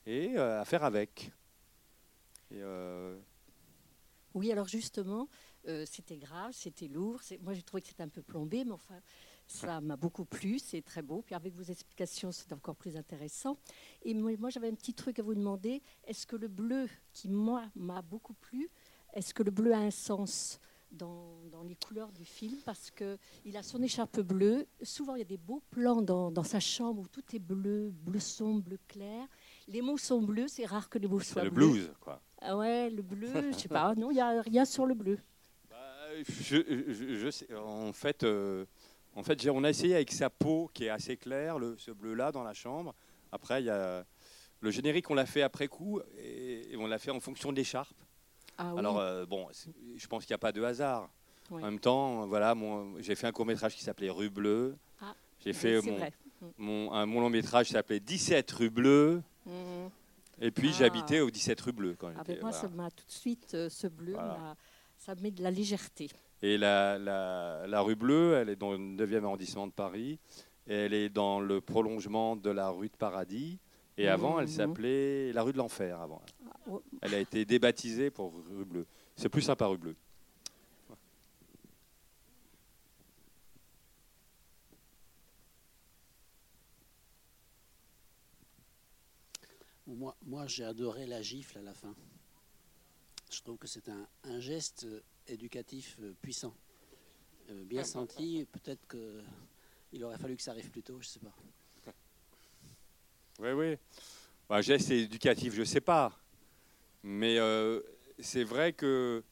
[0.06, 1.32] et euh, à faire avec.
[2.52, 3.18] Euh,
[4.34, 5.28] Oui, alors justement,
[5.66, 7.20] euh, c'était grave, c'était lourd.
[7.42, 9.00] Moi, j'ai trouvé que c'était un peu plombé, mais enfin,
[9.48, 10.60] ça m'a beaucoup plu.
[10.60, 11.22] C'est très beau.
[11.22, 13.56] Puis avec vos explications, c'est encore plus intéressant.
[14.02, 15.82] Et moi, moi, j'avais un petit truc à vous demander.
[16.04, 18.70] Est-ce que le bleu, qui moi m'a beaucoup plu,
[19.12, 20.60] est-ce que le bleu a un sens?
[20.92, 24.66] Dans, dans les couleurs du film Parce que il a son écharpe bleue.
[24.82, 27.90] Souvent, il y a des beaux plans dans, dans sa chambre où tout est bleu,
[27.90, 29.26] bleu sombre, bleu clair.
[29.68, 30.48] Les mots sont bleus.
[30.48, 31.68] C'est rare que les mots soient le bleus.
[31.70, 32.20] blues, quoi.
[32.40, 33.94] Ah ouais, le bleu, je sais pas.
[33.94, 35.18] Non, il n'y a rien sur le bleu.
[35.68, 35.76] Bah,
[36.28, 36.56] je,
[36.88, 38.64] je- je sais, en fait, euh,
[39.14, 41.90] en fait, j'ai- on a essayé avec sa peau qui est assez claire, le, ce
[41.90, 42.94] bleu-là dans la chambre.
[43.32, 44.04] Après, il y a
[44.60, 47.56] le générique, on l'a fait après coup et, et on l'a fait en fonction de
[47.56, 47.96] l'écharpe.
[48.62, 48.78] Ah oui.
[48.78, 49.46] Alors euh, bon,
[49.96, 51.08] je pense qu'il n'y a pas de hasard.
[51.50, 51.62] Oui.
[51.62, 52.54] En même temps, voilà,
[52.98, 54.76] j'ai fait un court métrage qui s'appelait Rue Bleue.
[55.00, 55.80] Ah, j'ai fait
[56.58, 59.22] mon, un- mon long métrage qui s'appelait 17 Rue Bleue.
[59.46, 59.90] Mhm.
[60.42, 60.76] Et puis Ah.
[60.78, 62.52] j'habitais au 17 Rue Bleue quand ben moi, voilà.
[62.52, 64.54] ça m'a tout de suite, euh, ce bleu, Voilà.
[64.96, 66.08] ça met de la légèreté.
[66.42, 70.18] Et la, la, la rue Bleue, elle est dans le 9e arrondissement de Paris.
[70.66, 73.58] Et elle est dans le prolongement de la rue de Paradis.
[74.00, 74.52] Et avant, elle Mhm.
[74.52, 76.00] s'appelait la rue de l'Enfer.
[76.00, 76.22] Avant.
[76.70, 76.82] oh.
[77.02, 78.86] Elle a été débaptisée pour rue Bleue.
[79.14, 79.96] C'est plus sympa, rue Bleue.
[89.86, 91.94] Moi, moi j'ai adoré la gifle à la fin.
[93.30, 96.54] Je trouve que c'est un, un geste euh, éducatif euh, puissant.
[97.50, 101.34] Euh, bien senti, peut-être qu'il aurait fallu que ça arrive plus tôt, je sais pas.
[103.40, 103.76] Oui, oui.
[104.50, 106.12] Un geste éducatif, je ne sais pas.
[107.02, 107.80] Mais euh,
[108.18, 109.24] c'est vrai que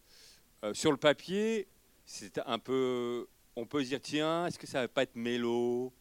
[0.64, 1.68] euh, sur le papier,
[2.06, 3.26] c'est un peu.
[3.54, 5.92] On peut se dire, tiens, est-ce que ça va pas être mélo?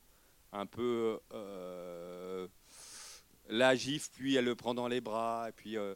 [0.54, 1.20] Un peu.
[1.34, 2.48] euh,
[3.50, 5.48] la gifle, puis elle le prend dans les bras.
[5.50, 5.93] Et puis, euh,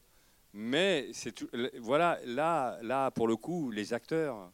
[0.54, 4.52] mais c'est tout- voilà, là, là, pour le coup, les acteurs,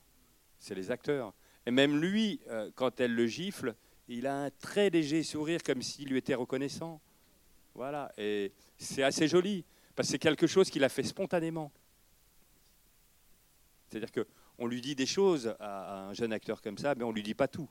[0.59, 1.33] c'est les acteurs.
[1.65, 2.39] Et même lui,
[2.75, 3.75] quand elle le gifle,
[4.07, 7.01] il a un très léger sourire, comme s'il lui était reconnaissant.
[7.77, 9.63] Voilà, et c'est assez joli,
[9.95, 11.71] parce que c'est quelque chose qu'il a fait spontanément.
[13.87, 17.13] C'est-à-dire qu'on lui dit des choses à, un jeune acteur comme ça, mais on ne
[17.13, 17.69] lui dit pas tout.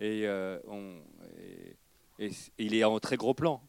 [0.00, 0.58] Et, euh,
[2.56, 3.62] il est en très gros plan.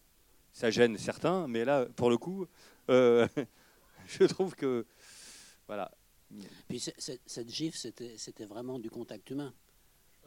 [0.53, 2.47] Ça gêne certains, mais là, pour le coup,
[2.89, 3.27] euh,
[4.07, 4.85] je trouve que.
[5.67, 5.91] Voilà.
[6.69, 9.53] Puis cette gifle, c'était vraiment du contact humain.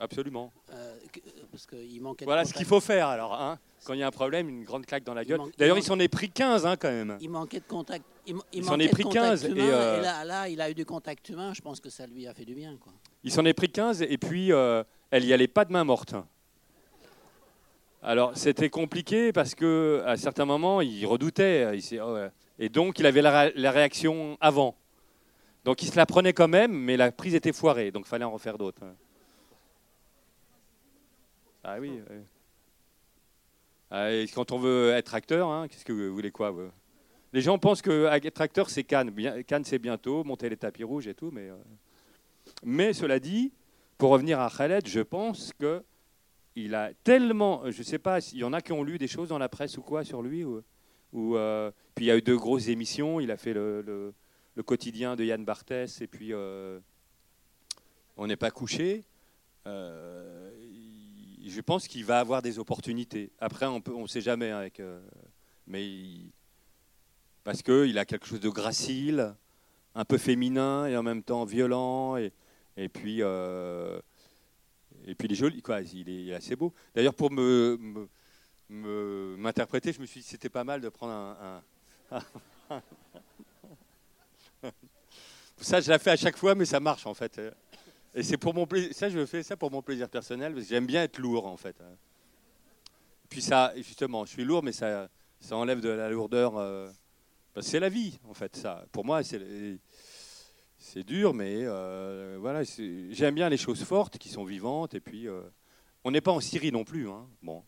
[0.01, 0.53] Absolument.
[0.73, 3.33] Euh, que- parce qu'il manquait de Voilà ce qu'il faut faire alors.
[3.35, 3.59] Hein.
[3.85, 5.41] Quand il y a un problème, une grande claque dans la Il gueule.
[5.47, 7.17] il D'ailleurs, il s'en est pris 15 hein, quand même.
[7.21, 8.05] Il manquait de contact.
[8.27, 10.71] Il, il Il s'en est pris contact 15 et, humain, euh, là, là, il a
[10.71, 11.53] eu du contact humain.
[11.55, 12.77] Je pense que ça lui a fait du bien.
[12.79, 12.93] Quoi.
[13.23, 16.15] Il s'en est pris 15 et puis euh, elle y allait pas de main morte.
[18.03, 22.19] Alors c'était compliqué parce que à certains moments il redoutait il oh,
[22.59, 24.77] et donc il avait la, la réaction avant.
[25.65, 28.31] Donc il se la prenait quand même, mais la prise était foirée, donc fallait en
[28.31, 28.83] refaire d'autres.
[31.65, 31.91] Ah oui.
[32.11, 32.23] ouais.
[33.91, 36.71] Ah, et quand on veut être acteur, hein, qu'est-ce que vous voulez quoi vous?
[37.33, 39.13] Les gens pensent que être acteur c'est Cannes.
[39.45, 41.49] Cannes c'est bientôt, monter les tapis rouges et tout, mais.
[41.49, 41.57] euh,
[42.63, 43.53] mais cela dit,
[43.99, 45.83] pour revenir à Khaled, je pense que
[46.57, 49.09] il a tellement, je ne sais pas, s'il y en a qui ont lu des
[49.09, 50.63] choses dans la presse ou quoi sur lui, ou,
[51.13, 53.19] ou, euh, puis il y a eu deux grosses émissions.
[53.21, 54.15] Il a fait le, le-
[54.57, 56.79] le quotidien de Yann Barthès et puis euh,
[58.17, 59.03] On n'est pas couché.
[59.67, 60.74] Euh, il-
[61.47, 63.31] je pense qu'il va avoir des opportunités.
[63.39, 65.01] Après, on ne sait jamais euh,
[65.67, 65.89] mais
[67.43, 69.35] parce qu'il a quelque chose de gracile,
[69.95, 72.33] un peu féminin et en même temps violent et,
[72.77, 74.01] euh,
[75.05, 75.81] puis il est joli quoi.
[75.83, 76.73] Il est, assez beau.
[76.95, 77.31] D'ailleurs pour
[78.69, 81.63] m'interpréter je me suis dit que c'était pas mal de prendre un,
[82.11, 82.23] un-
[85.59, 87.41] ça je la fais à chaque fois mais ça marche en fait
[88.15, 90.71] et c'est pour mon plaisir ça je fais ça pour mon plaisir personnel parce que
[90.71, 91.77] j'aime bien être lourd en fait
[93.29, 95.09] puis ça justement je suis lourd mais ça
[95.41, 96.89] ça enlève de la lourdeur euh,
[97.53, 99.41] parce que c'est la vie en fait ça pour moi c'est
[100.85, 104.93] c'est dur, mais euh, voilà, j'aime bien les choses fortes qui sont vivantes.
[104.93, 105.41] Et puis, euh,
[106.05, 107.09] on n'est pas en Syrie non plus.
[107.09, 107.27] Hein.
[107.43, 107.65] Bon.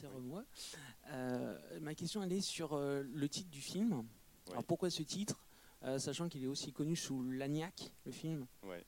[0.00, 0.06] C'est.
[1.10, 4.04] Euh, ma question elle est sur euh, le titre du film.
[4.50, 5.40] Alors pourquoi ce titre,
[5.82, 8.46] Euh, sachant qu'il est aussi connu sous Lagnac, le film.
[8.62, 8.84] Ouais.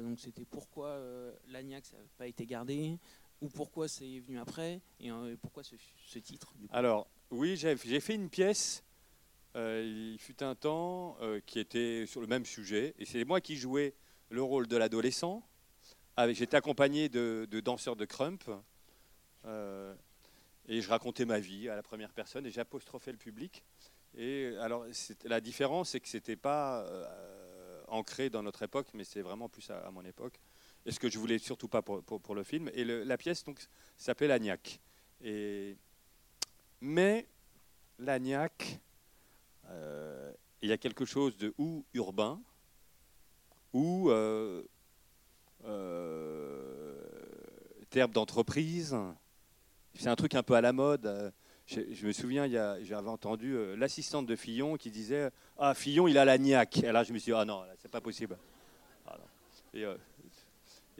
[0.00, 1.00] Donc c'était pourquoi
[1.48, 2.98] Lagnac ça n'a pas été gardé
[3.40, 5.74] ou pourquoi c'est venu après et pourquoi ce,
[6.06, 6.74] ce titre du coup?
[6.76, 8.84] Alors, oui, j'ai fait une pièce,
[9.56, 9.82] euh,
[10.14, 12.94] il fut un temps, euh, qui était sur le même sujet.
[12.98, 13.94] Et c'est moi qui jouais
[14.30, 15.42] le rôle de l'adolescent.
[16.30, 18.44] J'étais accompagné de, de danseurs de crump.
[19.46, 19.94] euh,
[20.68, 23.64] et je racontais ma vie à la première personne et j'apostrophais le public.
[24.16, 24.86] Et alors,
[25.24, 29.70] la différence, c'est que c'était pas euh, ancré dans notre époque, mais c'est vraiment plus
[29.70, 30.40] à, mon époque.
[30.84, 32.70] Et ce que je voulais surtout pas pour, le film.
[32.74, 33.60] Et la pièce donc
[33.96, 34.80] s'appelait Lagnac.
[35.22, 35.76] Et
[36.80, 37.28] mais
[37.98, 38.80] Lagnac,
[39.68, 42.40] euh, il y a quelque chose de ou urbain,
[43.72, 44.62] ou euh,
[45.64, 46.94] euh,
[47.90, 48.96] terme d'entreprise.
[49.94, 51.06] C'est un truc un peu à la mode.
[51.06, 51.30] Euh,
[51.66, 56.24] Je, me souviens, j'avais entendu euh, l'assistante de Fillon qui disait Ah, Fillon, il a
[56.24, 56.78] Lagnac.
[56.78, 58.36] Et là, je me suis dit Ah non, c'est pas possible.
[59.06, 59.16] Ah,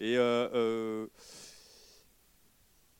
[0.00, 1.06] euh,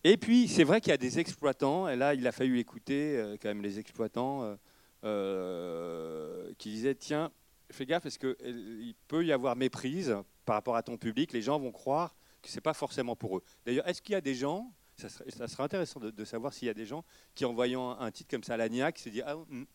[0.04, 3.36] et, puis, c'est vrai qu'il y a des exploitants, et là, il a fallu écouter
[3.40, 4.56] quand même les exploitants
[5.02, 7.30] qui disaient Tiens,
[7.70, 11.32] fais gaffe, parce qu'il peut y avoir méprise par rapport à ton public.
[11.32, 13.44] Les gens vont croire que ce n'est pas forcément pour eux.
[13.64, 16.74] D'ailleurs, est-ce qu'il y a des gens, ça serait, intéressant de, savoir s'il y a
[16.74, 19.66] des gens qui, en voyant un, titre comme ça, Lagnac, se disent Ah, hum,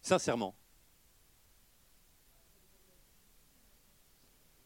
[0.00, 0.54] sincèrement.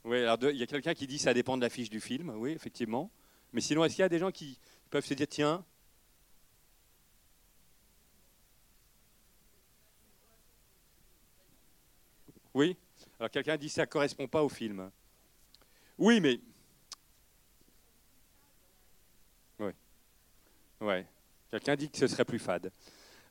[0.05, 2.53] Oui, alors il y a quelqu'un qui dit ça dépend de l'affiche du film, oui,
[2.53, 3.11] effectivement.
[3.53, 5.65] Mais sinon, est-ce qu'il y a des gens qui peuvent se dire tiens,
[12.55, 12.77] oui
[13.19, 14.91] Alors quelqu'un dit ça ne correspond pas au film.
[15.99, 16.41] Oui, mais.
[19.59, 19.73] Oui.
[20.81, 21.07] Ouais.
[21.51, 22.71] Quelqu'un dit que ce serait plus fade.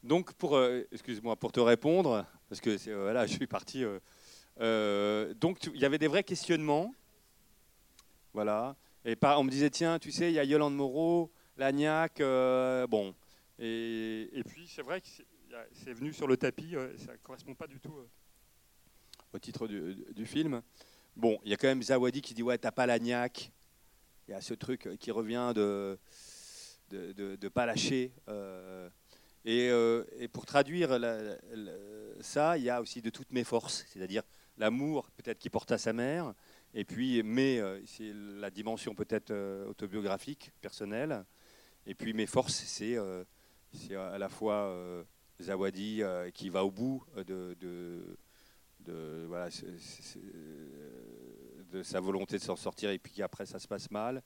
[0.04, 3.84] Donc, pour, euh, excuse-moi, pour te répondre, parce que euh, voilà, je suis parti.
[3.84, 4.00] euh,
[4.62, 6.94] euh, donc, il y avait des vrais questionnements.
[8.34, 8.76] Voilà.
[9.04, 13.14] Et on me disait, tiens, tu sais, il y a Yolande Moreau, Lagnac, bon.
[13.60, 17.68] Et, et puis, c'est vrai que c'est- venu sur le tapis, ça ne correspond pas
[17.68, 17.94] du tout
[19.32, 20.62] au titre du, du film.
[21.16, 23.52] Bon, il y a quand même Zawadi qui dit, ouais, t'as pas Lagnac.
[24.28, 25.98] Il y a ce truc qui revient de
[26.90, 28.12] de, de, pas lâcher.
[28.30, 28.90] euh,
[29.44, 30.90] et, euh, et pour traduire
[32.22, 34.24] ça, il y a aussi de toutes mes forces, c'est-à-dire
[34.58, 36.34] l'amour peut-être qu'il porte à sa mère,
[36.74, 39.32] et puis mais euh, c'est la dimension peut-être
[39.68, 41.24] autobiographique, personnelle,
[41.86, 44.76] et puis mes forces, c'est à la fois
[45.40, 46.02] Zawadi
[46.34, 48.18] qui va au bout de, de,
[51.84, 54.24] sa volonté de s'en sortir, et puis après ça se passe mal.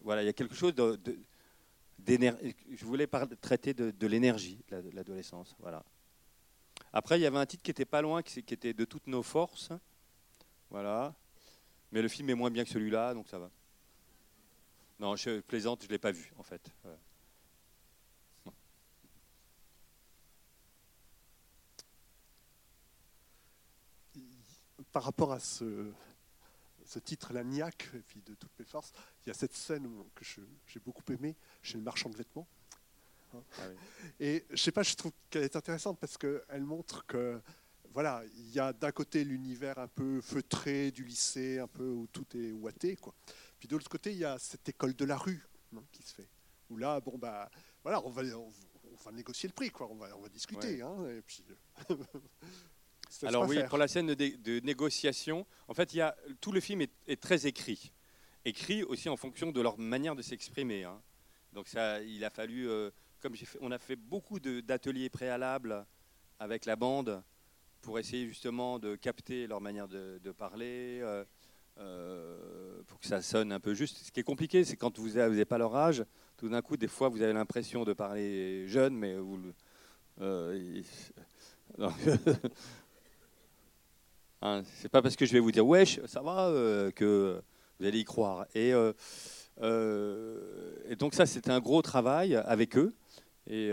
[0.00, 0.98] Voilà, il y a quelque chose de-
[2.06, 5.54] je voulais par- traiter de, l'énergie de la- de l'adolescence.
[5.60, 5.84] Voilà.
[6.92, 9.22] Après, il y avait un titre qui était pas loin, qui, était de toutes nos
[9.22, 9.70] forces.
[10.70, 11.14] Voilà.
[11.90, 13.50] Mais le film est moins bien que celui-là, donc ça va.
[14.98, 16.70] Non, je plaisante, je l'ai pas vu en fait.
[24.92, 25.90] Par rapport à ce,
[26.92, 28.92] ce titre, La Niaque, et puis de toutes mes forces,
[29.24, 32.46] il y a cette scène où- que j'ai beaucoup aimée chez le marchand de vêtements.
[33.34, 33.42] Hein.
[33.58, 33.76] Ah oui.
[34.20, 37.40] Et je sais pas, je trouve qu'elle est intéressante parce qu'elle montre que
[37.94, 42.06] voilà, il y a d'un côté l'univers un peu feutré du lycée, un peu où
[42.06, 43.14] tout est ouaté, quoi.
[43.58, 46.14] Puis de l'autre côté, il y a cette école de la rue hein, qui se
[46.14, 46.28] fait.
[46.70, 47.50] Où là, bon bah,
[47.82, 48.50] voilà, on va, on,
[48.92, 49.88] on va négocier le prix, quoi.
[49.90, 50.80] On va, on va discuter.
[50.82, 51.42] hein, et puis,
[51.76, 51.94] ça se
[53.22, 53.68] Alors oui, faire.
[53.68, 57.20] pour la scène de, négociation, en fait, il y a, tout le film est, est
[57.20, 57.92] très écrit.
[58.44, 60.84] Écrit aussi en fonction de leur manière de s'exprimer.
[60.84, 61.00] hein.
[61.52, 65.86] Donc ça, il a fallu, euh, comme j'ai fait, on a fait beaucoup d'ateliers préalables
[66.38, 67.22] avec la bande
[67.82, 71.24] pour essayer justement de capter leur manière de, de parler, euh,
[71.78, 73.98] euh, pour que ça sonne un peu juste.
[73.98, 76.04] Ce qui est compliqué, c'est quand vous n'avez pas leur âge,
[76.36, 79.40] tout d'un coup, des fois, vous avez l'impression de parler jeune, mais vous,
[80.20, 80.82] euh.
[84.44, 87.40] Hein, c'est pas parce que je vais vous dire wesh, ça va, euh, que
[87.78, 88.44] vous allez y croire.
[88.56, 88.92] Et, euh,
[89.62, 92.92] euh, donc ça, c'était un gros travail avec eux.
[93.46, 93.70] Et,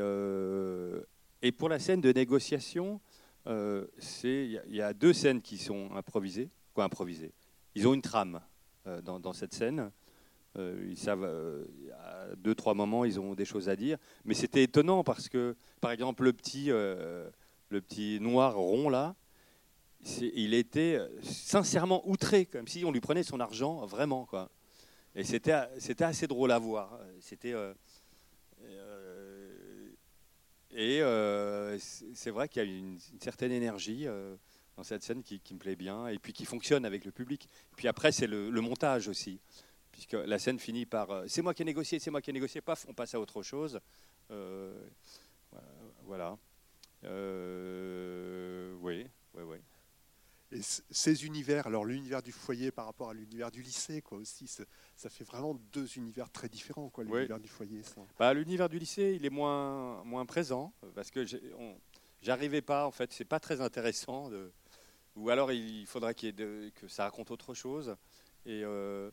[1.57, 3.01] pour la scène de négociation,
[3.47, 6.51] il y, a- deux scènes qui sont improvisées.
[6.75, 7.33] Quoi, improvisées?
[7.73, 8.39] Ils ont une trame
[9.01, 9.89] dans, cette scène.
[10.55, 11.25] Ils savent,
[11.99, 13.97] à deux, trois moments, ils ont des choses à dire.
[14.23, 17.31] Mais c'était étonnant parce que, par exemple, le petit, le
[17.69, 19.15] petit noir rond là,
[20.05, 24.25] il était euh, sincèrement outré, comme si on lui prenait son argent, vraiment.
[24.25, 24.49] Quoi.
[25.15, 26.99] Et c'était, assez drôle à voir.
[27.19, 27.73] C'était, euh,
[30.71, 34.05] et euh, c'est vrai qu'il y a une, certaine énergie
[34.77, 37.49] dans cette scène qui, me plaît bien et puis qui fonctionne avec le public.
[37.75, 39.39] Puis après, c'est le, montage aussi.
[39.91, 42.61] Puisque la scène finit par c'est moi qui ai négocié, c'est moi qui ai négocié,
[42.61, 43.79] paf, on passe à autre chose.
[46.05, 46.37] Voilà.
[48.81, 49.57] Oui, oui, oui.
[50.51, 54.47] Et ces univers, alors l'univers du foyer par rapport à l'univers du lycée, quoi aussi,
[54.47, 57.03] ça, fait vraiment deux univers très différents, quoi.
[57.03, 57.11] Oui.
[57.17, 58.01] L'univers du foyer, ça.
[58.17, 61.23] Bah, L'univers du lycée, il est moins, moins présent parce que
[62.21, 64.29] j'arrivais pas, en fait, c'est pas très intéressant.
[64.29, 64.51] De,
[65.15, 67.95] ou alors il de- que ça raconte autre chose.
[68.45, 69.11] Et euh,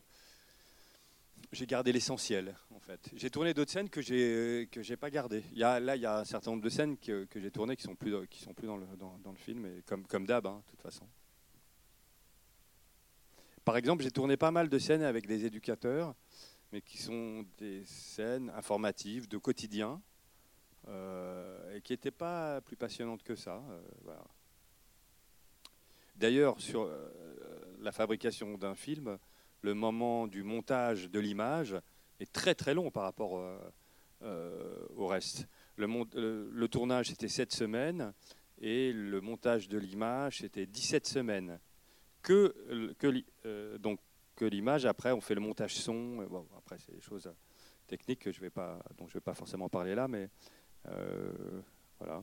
[1.51, 3.09] j'ai gardé l'essentiel, en fait.
[3.15, 5.43] J'ai tourné d'autres scènes que j'ai que j'ai pas gardées.
[5.51, 7.51] Il y a, là, il y a un certain nombre de scènes que, que j'ai
[7.51, 10.07] tournées qui sont plus qui sont plus dans le, dans, dans le film, et comme,
[10.07, 11.07] comme d'hab, hein, de toute façon.
[13.67, 16.15] Par exemple, j'ai tourné pas mal de scènes avec des éducateurs,
[16.71, 20.01] mais qui sont des scènes informatives de quotidien
[20.87, 23.61] euh, et qui n'étaient pas plus passionnantes que ça.
[24.07, 24.13] euh.
[26.15, 29.17] D'ailleurs, sur euh, la fabrication d'un film,
[29.63, 31.75] le moment du montage de l'image
[32.21, 33.33] est très très long par rapport
[34.21, 35.45] au reste.
[35.75, 38.13] Le- le tournage c'était 7 semaines
[38.61, 41.59] et le montage de l'image c'était 17 semaines.
[42.27, 43.99] Que, que, li- euh, donc,
[44.35, 47.31] que l'image, après on fait le montage son, euh, bon, après c'est des choses
[47.87, 50.29] techniques que je vais pas, dont je ne vais pas forcément parler là, mais
[50.89, 51.61] euh,
[51.99, 52.21] voilà.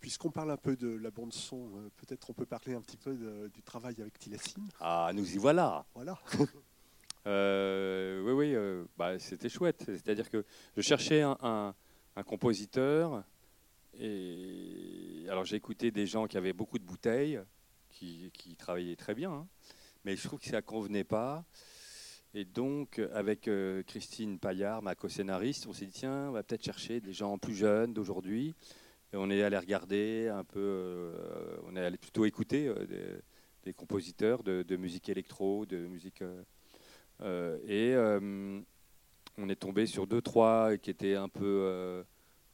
[0.00, 2.98] Puisqu'on parle un peu de la bande son, euh, peut-être on peut parler un petit
[2.98, 4.68] peu de- du travail avec Tilassine.
[4.80, 5.86] Ah, nous y voilà.
[5.94, 6.18] Voilà.
[7.24, 9.84] Euh, oui, oui, euh, bah, c'était chouette.
[9.86, 10.44] C'est-à-dire que
[10.76, 11.72] je cherchais un, un-
[12.16, 13.22] un compositeur.
[13.96, 17.40] Et alors j'ai écouté des gens qui avaient beaucoup de bouteilles,
[18.02, 19.46] qui, qui travaillaient très bien, hein.
[20.04, 21.44] mais je trouve que ça ne convenait pas.
[22.34, 26.64] Et donc, avec euh, Christine Paillard, ma co-scénariste, on s'est dit tiens, on va peut-être
[26.64, 28.54] chercher des gens plus jeunes d'aujourd'hui.
[29.12, 33.20] Et on est allé regarder un peu, euh, on est allé plutôt écouter euh,
[33.64, 36.24] des, compositeurs de, musique électro, de musique.
[37.68, 37.94] et
[39.38, 42.04] on est tombé sur deux, trois qui étaient un peu,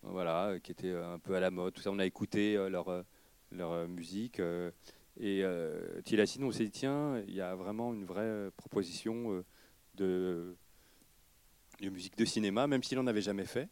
[0.03, 1.73] voilà, qui étaient un peu à la mode.
[1.73, 3.05] Tout ça, on a écouté leur,
[3.53, 4.43] leur musique.
[5.21, 6.01] Et euh,
[6.41, 9.45] on s'est dit, tiens, il y a vraiment une vraie euh, proposition euh,
[9.95, 13.69] de, musique de cinéma, même s'il n'en avait jamais fait.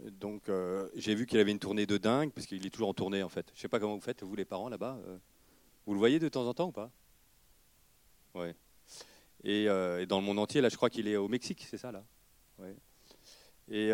[0.00, 2.94] Donc, euh, j'ai vu qu'il avait une tournée de dingue, parce qu'il est toujours en
[2.94, 3.52] tournée, en fait.
[3.54, 4.98] Je sais pas comment vous faites, vous les parents là-bas.
[5.86, 6.90] vous le voyez de temps en temps ou pas?
[8.34, 8.56] Ouais.
[9.44, 12.04] Et, dans le monde entier, là, je crois qu'il est au Mexique, c'est ça, là?
[12.58, 12.74] Ouais.
[13.68, 13.92] Et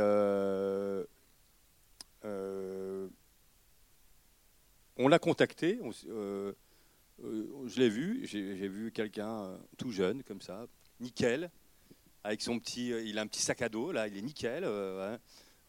[4.97, 5.79] on l'a contacté,
[7.23, 10.67] je l'ai vu, j'ai vu quelqu'un euh, tout jeune, comme ça,
[11.01, 11.51] nickel,
[12.25, 14.65] avec son petit, il a un petit sac à dos là, il est nickel.
[14.65, 15.17] euh.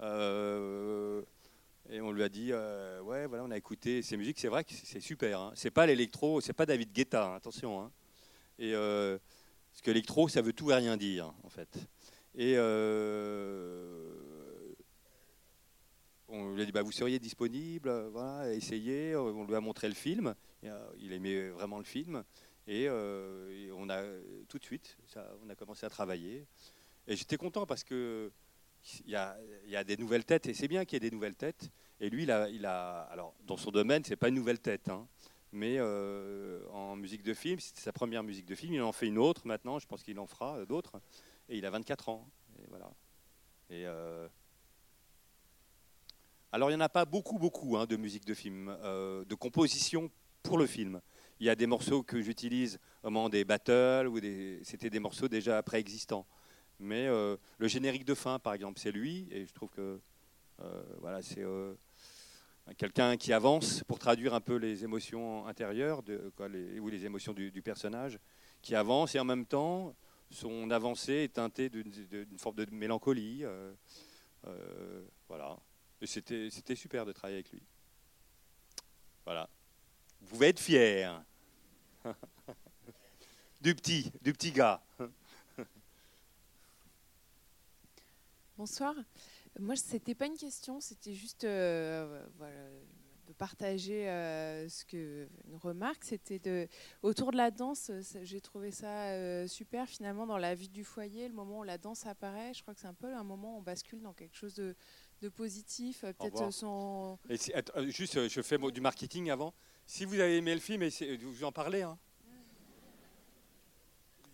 [0.02, 1.22] Euh,
[1.90, 4.64] et on lui a dit, euh, ouais, voilà, on a écouté ces musiques, c'est vrai
[4.64, 5.40] que c'est super.
[5.40, 5.52] Hein.
[5.56, 7.82] C'est pas l'électro, c'est pas David Guetta, hein, attention.
[7.82, 7.92] hein.
[8.58, 9.18] Et euh,
[9.72, 11.78] parce que l'électro, ça veut tout et rien dire, en fait.
[12.36, 14.14] Et euh,
[16.28, 19.16] on lui a dit, bah, vous seriez disponible, euh, voilà, essayez.
[19.16, 20.34] On lui a montré le film.
[20.64, 22.24] Euh, il aimait vraiment le film.
[22.68, 24.04] Et, euh, on a
[24.48, 24.98] tout de suite,
[25.44, 26.46] on a commencé à travailler.
[27.08, 28.32] Et j'étais content parce que
[29.06, 31.70] il y, a, des nouvelles têtes et c'est bien qu'il y ait des nouvelles têtes.
[32.00, 32.32] Et lui, il
[32.66, 35.08] a, alors dans son domaine, c'est pas une nouvelle tête, hein,
[35.52, 38.74] mais euh, en musique de film, c'était sa première musique de film.
[38.74, 39.78] Il en fait une autre maintenant.
[39.78, 41.00] Je pense qu'il en fera d'autres.
[41.48, 42.28] Et il a 24 ans.
[42.58, 42.92] Et voilà.
[46.52, 50.12] Alors il n'y en a pas beaucoup, beaucoup hein, de musique de film, de composition
[50.44, 51.02] pour le film.
[51.40, 55.00] Il y a des morceaux que j'utilise au moment des battles ou des, c'était des
[55.00, 56.26] morceaux déjà préexistants.
[56.80, 60.00] Mais euh, le générique de fin, par exemple, c'est lui, et je trouve que
[60.62, 61.74] euh, voilà, c'est euh,
[62.78, 66.02] quelqu'un qui avance pour traduire un peu les émotions intérieures
[66.80, 68.20] ou les émotions du, personnage,
[68.64, 69.96] qui avance et en même temps
[70.32, 71.92] son avancée est teintée d'une,
[72.38, 73.44] forme de mélancolie.
[75.28, 75.58] voilà.
[76.04, 77.62] C'était super de travailler avec lui.
[79.24, 79.48] Voilà.
[80.22, 81.24] Vous pouvez être fier
[83.62, 84.82] du petit, du petit gars.
[88.58, 88.96] Bonsoir.
[89.60, 92.56] Moi, c'était pas une question, c'était juste euh, voilà,
[93.28, 96.04] de partager euh, ce que une remarque.
[96.04, 96.68] C'était de
[97.02, 97.90] autour de la danse.
[97.90, 101.64] euh, J'ai trouvé ça euh, super finalement dans la vie du foyer, le moment où
[101.64, 102.54] la danse apparaît.
[102.54, 104.76] Je crois que c'est un peu un moment où on bascule dans quelque chose de,
[105.22, 106.02] de positif.
[106.02, 106.54] Peut-être revoir.
[106.54, 107.20] son.
[107.30, 109.54] Et si- attends, euh, juste, je fais du marketing avant.
[109.94, 111.82] Si vous avez aimé le film, essayez- vous en parlez.
[111.82, 111.98] Hein.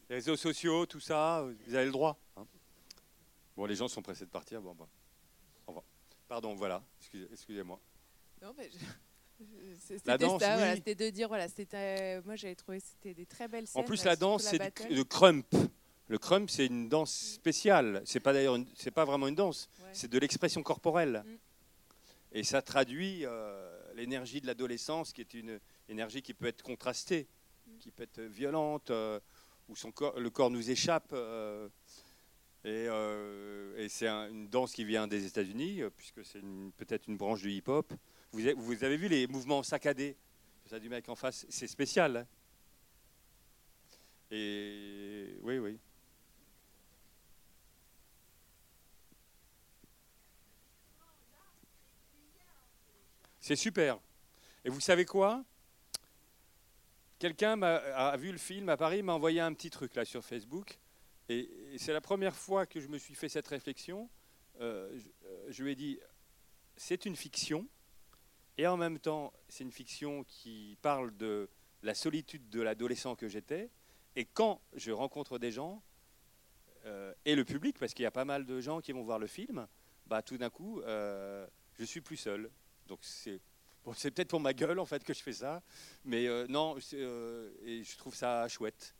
[0.07, 2.15] Les réseaux sociaux, tout ça, euh, vous avez le droit.
[2.35, 2.45] hein.
[3.55, 4.61] Bon, les gens sont pressés de partir.
[4.61, 4.83] Bon, bon.
[5.65, 5.83] Au revoir.
[6.27, 6.83] Pardon, voilà.
[6.99, 7.79] Excusez- Excusez-moi.
[8.39, 9.45] Non, mais je-
[9.79, 10.77] c'était La danse, ça, voilà, oui.
[10.77, 12.21] c'était de dire voilà, c'était.
[12.21, 13.81] moi, j'avais trouvé c'était des très belles scènes.
[13.81, 14.59] En plus, euh, la danse, c'est
[14.91, 15.47] le crump.
[16.07, 18.03] Le crump, c'est une danse spéciale.
[18.05, 19.69] C'est pas d'ailleurs, une- c'est pas vraiment une danse.
[19.81, 19.89] Ouais.
[19.91, 21.23] C'est de l'expression corporelle.
[21.25, 21.37] Mm.
[22.33, 27.27] Et ça traduit euh, l'énergie de l'adolescence, qui est une énergie qui peut être contrastée,
[27.67, 27.77] Mm.
[27.79, 29.19] qui peut être violente, euh,
[29.67, 31.09] où son corps, le corps nous échappe.
[31.11, 31.67] euh,
[32.63, 36.41] et euh, et c'est un- une danse qui vient des États-Unis, puisque c'est
[36.77, 37.93] peut-être une branche du hip-hop.
[38.31, 40.15] Vous avez, vous avez vu les mouvements saccadés?
[40.65, 42.17] Ça du mec en face, c'est spécial.
[42.17, 42.27] hein.
[44.31, 45.79] Et oui, oui.
[53.47, 53.97] C'est super.
[54.65, 55.41] Et vous savez quoi?
[57.17, 60.77] Quelqu'un a vu le film à Paris, m'a envoyé un petit truc là sur Facebook.
[61.29, 64.09] Et, c'est la première fois que je me suis fait cette réflexion.
[64.59, 65.97] Euh, je, euh, je lui ai dit,
[66.75, 67.65] c'est une fiction,
[68.57, 71.49] et en même temps, c'est une fiction qui parle de
[71.83, 73.69] la solitude de l'adolescent que j'étais.
[74.17, 75.81] Et quand je rencontre des gens,
[76.83, 79.19] euh, et le public, parce qu'il y a pas mal de gens qui vont voir
[79.19, 79.69] le film,
[80.05, 82.51] bah, tout d'un coup, je suis plus seul.
[82.87, 83.39] Donc c'est
[83.83, 85.61] bon, peut-être pour ma gueule en fait que je fais ça,
[86.05, 88.95] mais euh, non, euh, et je trouve ça chouette.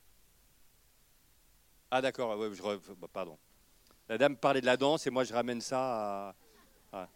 [1.90, 3.38] Ah d'accord, ouais, je bah, pardon.
[4.10, 6.36] La dame parlait de la danse et moi je ramène ça
[6.92, 7.10] à.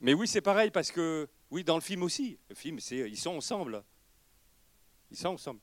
[0.00, 3.18] Mais oui, c'est pareil parce que oui, dans le film aussi, le film, c'est ils
[3.18, 3.82] sont ensemble.
[5.10, 5.60] Ils sont ensemble.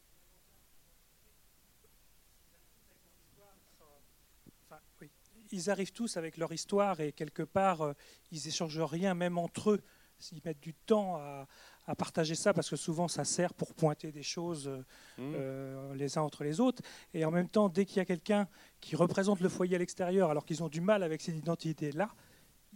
[5.51, 7.93] Ils arrivent tous avec leur histoire et quelque part, euh,
[8.31, 9.83] ils échangent rien, même entre eux.
[10.31, 11.45] Ils mettent du temps à,
[11.87, 14.83] à partager ça parce que souvent ça sert pour pointer des choses euh,
[15.17, 15.33] Mmh.
[15.35, 16.81] euh, les uns entre les autres.
[17.13, 18.47] Et en même temps, dès qu'il y a quelqu'un
[18.81, 22.09] qui représente le foyer à l'extérieur alors qu'ils ont du mal avec cette identité-là,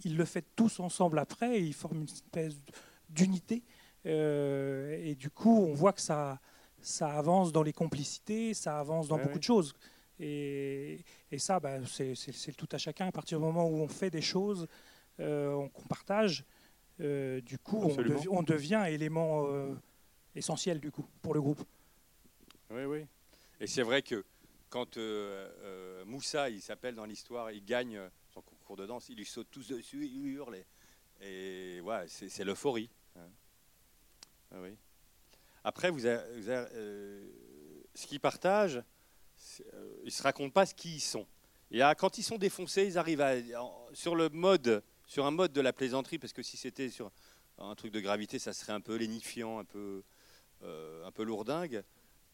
[0.05, 2.55] ils le font tous ensemble après et ils forment une espèce
[3.09, 3.63] d'unité.
[4.05, 6.39] Euh, et du coup, on voit que ça,
[6.81, 9.39] ça avance dans les complicités, ça avance dans Ouais, beaucoup ouais.
[9.39, 9.73] de choses.
[10.19, 13.07] Et, et ça, bah, c'est le tout à chacun.
[13.07, 14.67] À partir du moment où on fait des choses,
[15.19, 16.45] euh, on- qu'on partage,
[17.01, 17.81] euh, du coup,
[18.29, 19.73] on, devient élément euh,
[20.35, 21.63] essentiel du coup pour le groupe.
[22.69, 23.05] Oui, oui.
[23.59, 24.25] Et c'est vrai que
[24.69, 27.99] quand euh, Moussa, il s'appelle dans l'histoire, il gagne
[28.33, 30.63] son concours de danse, ils lui sautent tous dessus, ils hurlent.
[31.21, 32.89] Et, ouais, c'est l'euphorie.
[33.17, 33.27] hein.
[34.51, 34.75] Ah oui.
[35.63, 36.67] Après, vous avez, vous avez,
[37.93, 38.81] ce qu'ils partagent,
[39.59, 41.27] ils ne se racontent pas ce qu'ils sont.
[41.71, 43.35] Et ah, quand ils sont défoncés, ils arrivent à,
[43.93, 47.11] sur le mode, sur un mode de la plaisanterie, parce que si c'était sur
[47.57, 50.03] un truc de gravité, ça serait un peu lénifiant, un peu,
[50.61, 51.83] euh, un peu lourdingue.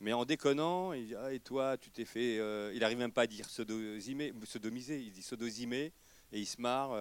[0.02, 2.38] Mais en déconnant, il dit, ah, et toi, tu t'es fait.
[2.38, 5.94] euh, il arrive même pas à dire sodomiser, il dit sodosimé,
[6.34, 6.92] et il se marre.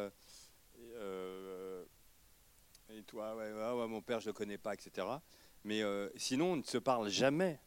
[0.95, 1.85] euh,
[2.89, 5.09] et, toi, ouais, ouais, mon père, je le connais pas, etc.
[5.65, 5.83] Mais
[6.15, 7.59] sinon, on ne se parle jamais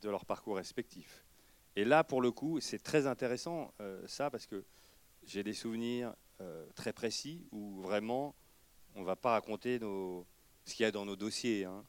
[0.00, 1.26] de leur parcours respectif.
[1.76, 3.74] Et là, pour le coup, c'est très intéressant,
[4.06, 4.64] ça, parce que
[5.26, 8.34] j'ai des souvenirs euh, très précis où vraiment,
[8.94, 11.64] on ne va pas raconter ce qu'il y a dans nos dossiers.
[11.64, 11.84] hein.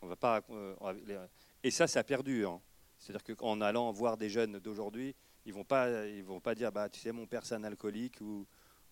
[0.00, 1.26] On va pas, euh,
[1.64, 2.52] et ça, ça perdure.
[2.52, 2.60] hein.
[2.98, 5.88] C'est-à-dire qu'en allant voir des jeunes d'aujourd'hui, ils vont pas,
[6.22, 8.46] vont pas dire, bah, tu sais, mon père c'est un alcoolique ou,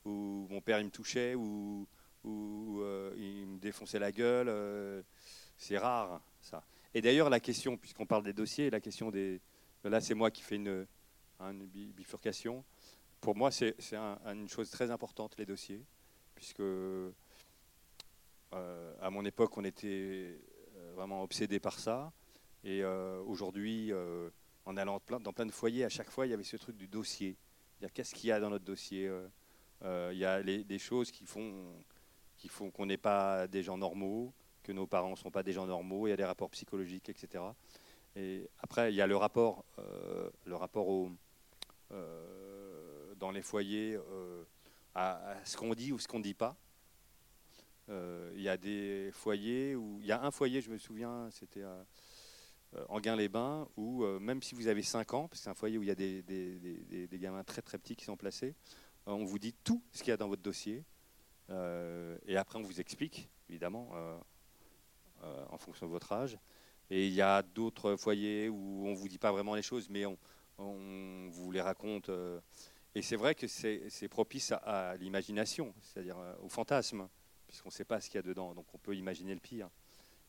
[0.05, 1.87] ou mon père il me touchait ou,
[2.25, 5.05] euh, il me défonçait la gueule.
[5.57, 6.65] c'est rare ça.
[6.95, 9.41] Et d'ailleurs, la question, puisqu'on parle des dossiers, la question des,
[9.85, 10.87] là c'est moi qui fais une,
[11.67, 12.65] bi- bifurcation.
[13.27, 15.85] Pour moi, c'est c'est un- une chose très importante les dossiers,
[16.37, 17.11] puisque euh,
[18.53, 20.39] à mon époque, on était
[20.77, 22.13] euh, vraiment obsédé par ça.
[22.63, 23.93] Et euh, aujourd'hui,
[24.65, 26.87] en allant dans plein de foyers, à chaque fois, il y avait ce truc du
[26.87, 27.37] dossier.
[27.95, 29.11] Qu'est-ce qu'il y a dans notre dossier
[29.83, 31.75] Il y a des choses qui font
[32.75, 36.07] qu'on n'est pas des gens normaux, que nos parents ne sont pas des gens normaux.
[36.07, 37.43] Il y a des rapports psychologiques, etc.
[38.15, 39.65] Et après, il y a le rapport,
[40.45, 41.11] le rapport au,
[43.17, 44.45] dans les foyers euh,
[44.95, 46.57] à, ce qu'on dit ou ce qu'on ne dit pas.
[47.89, 51.29] Euh, Il y a des foyers où il y a un foyer, je me souviens,
[51.31, 51.87] c'était à
[52.75, 55.83] euh, Anguin-les-Bains, où même si vous avez 5 ans, parce que c'est un foyer où
[55.83, 58.55] il y a des, des- des- gamins très très petits qui sont placés,
[59.07, 60.85] on vous dit tout ce qu'il y a dans votre dossier,
[61.49, 63.89] et après on vous explique, évidemment,
[65.51, 66.39] en fonction de votre âge.
[66.91, 69.89] Et il y a d'autres foyers où on ne vous dit pas vraiment les choses,
[69.89, 70.19] mais on,
[70.59, 72.11] on vous les raconte.
[72.97, 77.07] Et c'est vrai que c'est propice à, l'imagination, c'est-à-dire euh, au fantasme,
[77.47, 79.69] puisqu'on ne sait pas ce qu'il y a dedans, donc on peut imaginer le pire.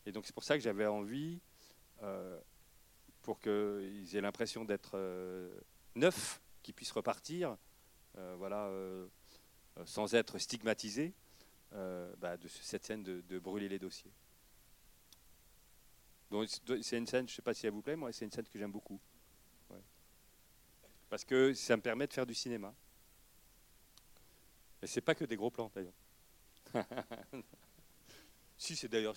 [0.06, 1.40] Et donc c'est pour ça que j'avais envie,
[2.04, 2.38] euh,
[3.22, 5.58] pour qu'ils aient l'impression d'être euh,
[5.96, 7.56] neufs, qu'ils puissent repartir,
[8.38, 8.70] voilà,
[9.86, 11.14] sans être stigmatisés,
[11.72, 14.12] bah, de ce- cette scène de, de brûler les dossiers.
[16.82, 18.48] C'est une scène, je ne sais pas si elle vous plaît, moi c'est une scène
[18.48, 19.00] que j'aime beaucoup.
[21.10, 22.74] Parce que ça me permet de faire du cinéma.
[24.82, 25.94] Et c'est pas que des gros plans d'ailleurs.
[28.58, 29.16] si c'est d'ailleurs.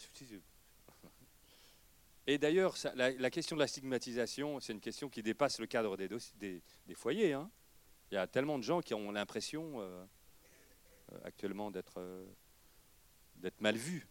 [2.26, 6.08] Et d'ailleurs, la, question de la stigmatisation, c'est une question qui dépasse le cadre des,
[6.36, 7.32] des, des foyers.
[7.32, 7.50] hein.
[8.10, 10.04] Il y a tellement de gens qui ont l'impression euh,
[11.12, 12.26] euh, actuellement euh,
[13.36, 14.06] d'être mal vus.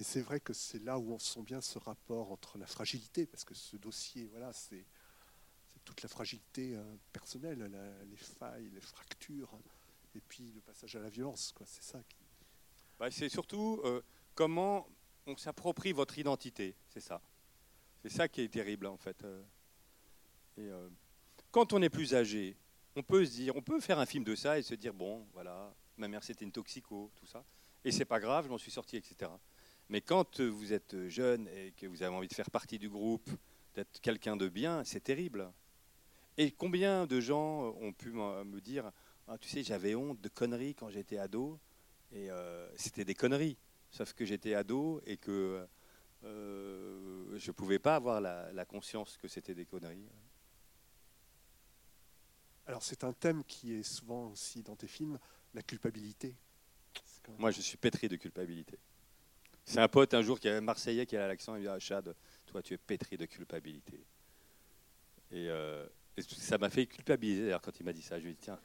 [0.00, 3.26] Et c'est vrai que c'est là où on sent bien ce rapport entre la fragilité,
[3.26, 4.86] parce que ce dossier, voilà, c'est
[5.84, 7.70] toute la fragilité euh, personnelle,
[8.08, 9.50] les failles, les fractures,
[10.14, 11.52] et puis le passage à la violence.
[11.66, 12.16] C'est ça qui.
[12.98, 14.00] Bah, c'est surtout euh,
[14.34, 14.88] comment
[15.26, 17.20] on s'approprie votre identité, c'est ça.
[18.00, 19.22] C'est ça qui est terrible en fait.
[19.24, 19.42] euh.
[20.56, 20.70] Et,
[21.50, 22.56] quand on est plus âgé,
[22.96, 25.26] on peut se dire, on peut faire un film de ça et se dire bon,
[25.34, 27.44] voilà, ma mère c'était une toxico, tout ça,
[27.84, 29.30] et c'est pas grave, je m'en suis sorti, etc.
[29.90, 32.88] Mais quand euh, vous êtes jeune et que vous avez envie de faire partie du
[32.88, 33.28] groupe,
[33.74, 35.52] d'être quelqu'un de bien, c'est terrible.
[36.38, 38.92] Et combien de gens ont pu me dire,
[39.26, 41.58] Ah, tu sais, j'avais honte de conneries quand j'étais ado,
[42.12, 43.58] et euh, c'était des conneries.
[43.90, 45.66] Sauf que j'étais ado et que
[46.22, 50.08] euh, je ne pouvais pas avoir la, la conscience que c'était des conneries.
[52.66, 55.18] Alors c'est un thème qui est souvent aussi dans tes films,
[55.54, 56.36] la culpabilité.
[57.26, 58.78] Même- Moi, je suis pétri de culpabilité.
[59.70, 61.68] C'est un pote un jour qui est un Marseillais qui a l'accent, il me dit
[61.68, 62.12] ah, Chad,
[62.44, 64.04] toi tu es pétri de culpabilité.
[65.30, 68.18] Et, euh, et ça m'a fait culpabiliser d'ailleurs quand il m'a dit ça.
[68.18, 68.58] Je lui ai dit tiens.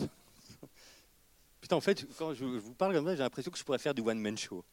[1.60, 3.94] Putain, en fait, quand je vous parle comme ça, j'ai l'impression que je pourrais faire
[3.94, 4.64] du one-man show.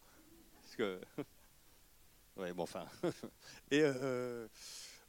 [0.64, 1.00] Parce que.
[2.38, 2.88] ouais, bon, enfin.
[3.70, 3.84] Et.
[3.84, 4.48] euh,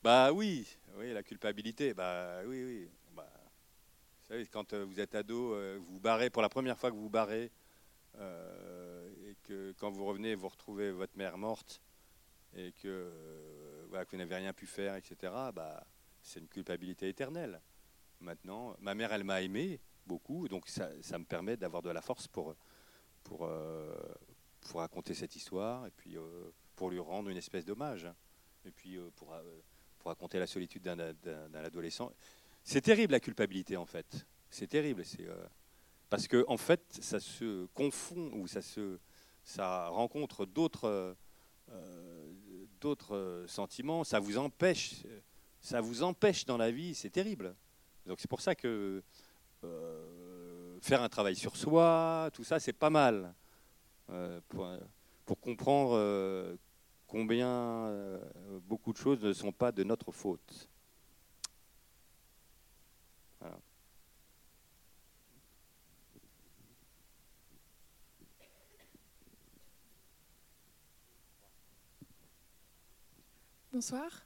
[0.02, 0.66] bah oui,
[0.98, 2.88] oui, la culpabilité, bah oui, oui.
[3.16, 3.32] Bah,
[4.28, 6.90] vous savez, quand euh, vous êtes ado, euh, vous vous barrez, pour la première fois
[6.90, 7.50] que vous vous barrez,
[9.78, 11.80] quand vous revenez, vous retrouvez votre mère morte,
[12.56, 15.84] et que, euh, vous n'avez rien pu faire, etc., bah,
[16.22, 17.60] c'est une culpabilité éternelle.
[18.20, 22.02] Maintenant, ma mère, elle m'a aimé beaucoup, donc ça, ça me permet d'avoir de la
[22.02, 22.54] force pour,
[23.22, 23.94] pour, euh,
[24.60, 28.06] pour raconter cette histoire, et puis euh, pour lui rendre une espèce d'hommage,
[28.64, 29.34] et puis pour,
[29.98, 32.12] pour raconter la solitude d'un adolescent.
[32.62, 34.26] C'est terrible la culpabilité, en fait.
[34.50, 35.04] C'est terrible.
[35.04, 35.26] C'est...
[36.10, 38.98] parce que en fait, ça se confond ou ça se,
[39.44, 41.16] ça rencontre d'autres,
[41.70, 42.32] euh,
[42.80, 44.04] d'autres sentiments.
[44.04, 45.02] Ça vous empêche,
[45.60, 46.94] ça vous empêche dans la vie.
[46.94, 47.54] C'est terrible.
[48.06, 49.02] Donc c'est pour ça que
[49.64, 53.34] euh, faire un travail sur soi, tout ça, c'est pas mal.
[54.10, 56.56] euh, pour, comprendre
[57.06, 57.92] combien
[58.66, 60.68] beaucoup de choses ne sont pas de notre faute.
[63.40, 63.56] Voilà.
[73.72, 74.24] Bonsoir.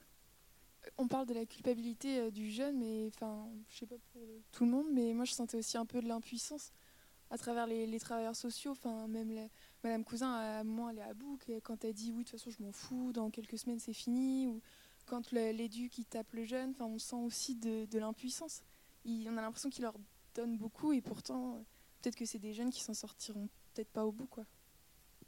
[0.97, 4.23] On parle de la culpabilité euh, du jeune, mais enfin, je sais pas pour
[4.53, 6.73] tout le monde, mais moi je sentais aussi un peu de l'impuissance
[7.31, 8.71] à travers les, travailleurs sociaux.
[8.71, 9.49] Enfin, même la-
[9.83, 12.41] Madame Cousin, à un moment, elle est à bout quand elle dit oui, de toute
[12.41, 14.63] façon, je m'en fous, dans quelques semaines c'est fini, ou
[15.05, 18.63] quand l'éduc qui tape le jeune, enfin, on sent aussi de, de l'impuissance.
[19.07, 19.97] On a l'impression qu'il leur
[20.35, 21.59] donne beaucoup et pourtant, euh,
[22.01, 24.47] peut-être que c'est des jeunes qui s'en sortiront peut-être pas au bout, quoi.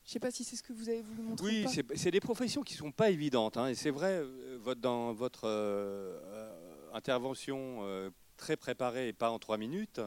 [0.06, 1.44] Je sais pas si c'est ce que vous avez voulu montrer.
[1.44, 3.56] ou Oui, c'est des professions qui ne sont pas évidentes.
[3.56, 9.12] hein, et c'est vrai, euh, votre- dans votre euh, euh, intervention euh, très préparée et
[9.12, 10.00] pas en trois minutes,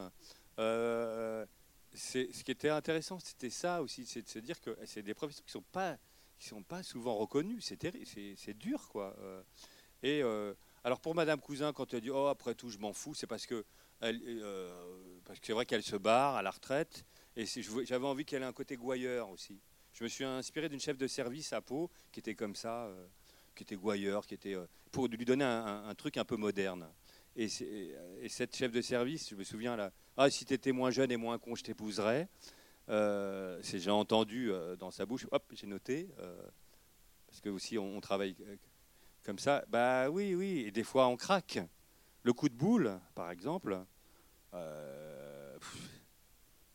[0.58, 1.45] euh,
[1.93, 5.43] ce qui était intéressant, c'était ça aussi, c'est de se dire que c'est des professions
[5.45, 5.97] qui ne sont, pas-
[6.39, 7.60] qui sont pas souvent reconnues.
[7.62, 9.16] C'est dur, quoi.
[10.02, 10.22] et
[10.86, 13.45] alors pour Madame Cousin, quand elle dit Oh, après tout, je m'en fous, c'est parce
[13.45, 13.66] que
[14.00, 14.22] elle-
[15.26, 17.04] parce que c'est vrai qu'elle se barre à la retraite.
[17.36, 19.60] Et j'avais envie qu'elle ait un côté gouailleur aussi.
[20.00, 23.06] Je me suis inspiré d'une chef de service à Pau qui était comme ça, euh,
[23.54, 26.88] qui était gouailleur, qui était euh, pour lui donner un, truc un peu moderne.
[27.36, 27.50] Et,
[28.22, 31.12] et cette chef de service, je me souviens là, ah si tu étais moins jeune
[31.12, 32.30] et moins con, je t'épouserais.
[32.88, 36.08] Euh, j'ai entendu dans sa bouche, hop, j'ai noté,
[37.28, 38.38] parce que aussi on, on travaille
[39.26, 39.66] comme ça.
[39.68, 41.60] Bah oui, oui, et des fois on craque.
[42.24, 43.84] Le coup de boule, par exemple.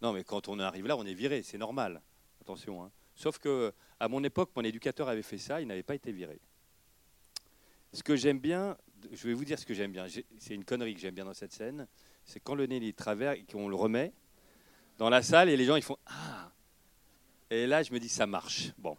[0.03, 2.03] non, mais quand on arrive là, on est viré, c'est normal.
[2.43, 2.85] Attention.
[2.85, 2.93] hein.
[3.15, 6.39] Sauf que à mon époque, mon éducateur avait fait ça, il n'avait pas été viré.
[7.93, 8.77] Ce que j'aime bien,
[9.13, 10.07] je vais vous dire ce que j'aime bien.
[10.39, 11.87] C'est une connerie que j'aime bien dans cette scène,
[12.25, 14.13] c'est quand le nez est travers et qu'on le remet
[14.99, 16.51] dans la salle et les gens ils font ah.
[17.51, 18.73] Et là, je me dis ça marche.
[18.79, 18.97] Bon.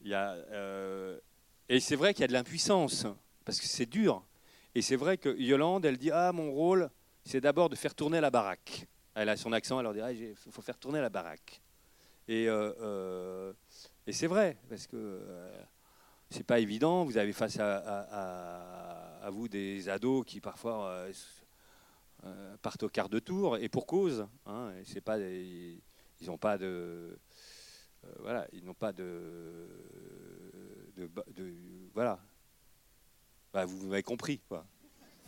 [0.00, 1.18] Il y a, euh,
[1.68, 3.06] et c'est vrai qu'il y a de l'impuissance
[3.44, 4.24] parce que c'est dur.
[4.74, 6.88] Et c'est vrai que Yolande, elle dit ah mon rôle,
[7.24, 8.86] c'est d'abord de faire tourner la baraque.
[9.14, 11.60] Elle a son accent, elle leur dit ah, il faut faire tourner la baraque.
[12.28, 13.52] Et, euh, euh,
[14.06, 15.62] et c'est vrai, parce que euh,
[16.30, 17.04] c'est pas évident.
[17.04, 21.06] Vous avez face à, vous des ados qui parfois
[22.24, 24.26] euh, partent au quart de tour, et pour cause.
[24.46, 25.80] hein, c'est pas ils
[26.26, 27.18] n'ont pas de.
[28.18, 29.68] voilà, ils n'ont pas de-
[31.94, 32.20] voilà.
[33.52, 34.66] Bah, vous m'avez compris, quoi.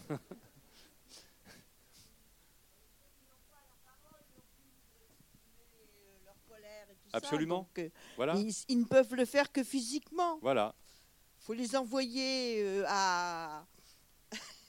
[7.13, 7.69] Absolument.
[7.79, 8.35] euh, Voilà.
[8.37, 10.39] Ils, ils ne peuvent le faire que physiquement.
[10.43, 10.75] Voilà.
[11.41, 13.67] Il faut les envoyer euh, à.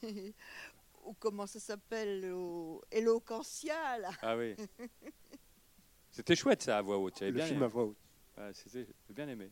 [1.05, 4.11] ou comment ça s'appelle Au Eloquentia, là.
[4.21, 4.55] Ah oui.
[6.09, 7.21] C'était chouette ça à voix haute.
[7.21, 7.65] Le bien film aimé.
[7.65, 7.97] à voix haute.
[8.37, 9.49] Ouais, c'était- j'ai bien aimé.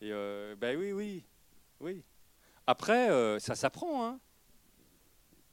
[0.00, 1.24] Et euh, ben oui, oui,
[1.80, 2.02] oui.
[2.66, 4.06] Après, euh, ça s'apprend.
[4.06, 4.20] Hein.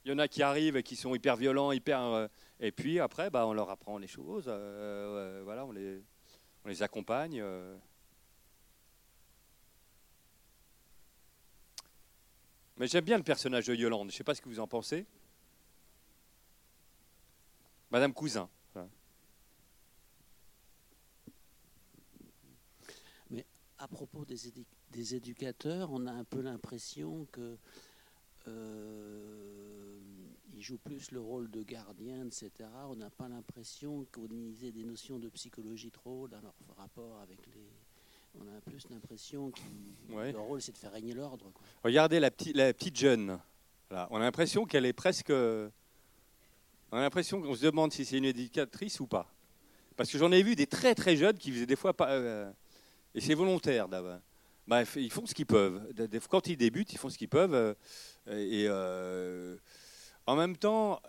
[0.04, 2.28] Il y en a qui arrivent et qui sont hyper violents, hyper.
[2.62, 4.44] Et puis après, bah, on leur apprend les choses.
[4.46, 6.00] euh, euh, voilà, on les,
[6.64, 7.40] on les accompagne.
[7.40, 7.76] euh.
[12.76, 14.10] Mais j'aime bien le personnage de Yolande.
[14.10, 15.06] Je ne sais pas ce que vous en pensez.
[17.90, 18.48] Madame Cousin.
[23.30, 23.44] Mais
[23.78, 27.58] à propos des, éducateurs, on a un peu l'impression que
[28.46, 29.81] euh,
[30.62, 32.50] ils jouent plus le rôle de gardien, etc.
[32.88, 34.28] On n'a pas l'impression qu'on
[34.62, 37.68] ait des notions de psychologie trop dans leur rapport avec les.
[38.38, 39.60] On a plus l'impression que
[40.14, 40.30] Ouais.
[40.30, 41.50] leur rôle c'est de faire régner l'ordre.
[41.82, 43.40] Regardez la, petite la petite jeune.
[43.90, 44.06] Voilà.
[44.12, 45.30] On a l'impression qu'elle est presque.
[45.30, 49.34] On a l'impression qu'on se demande si c'est une éducatrice ou pas.
[49.96, 52.10] Parce que j'en ai vu des très très jeunes qui faisaient des fois pas.
[52.12, 52.52] euh,
[53.16, 54.20] et c'est volontaire d'abord.
[54.68, 55.92] Bref, ils font ce qu'ils peuvent.
[56.30, 57.52] Quand ils débutent, ils font ce qu'ils peuvent.
[57.54, 57.74] euh,
[58.28, 59.56] Et euh,
[60.26, 61.00] en même temps,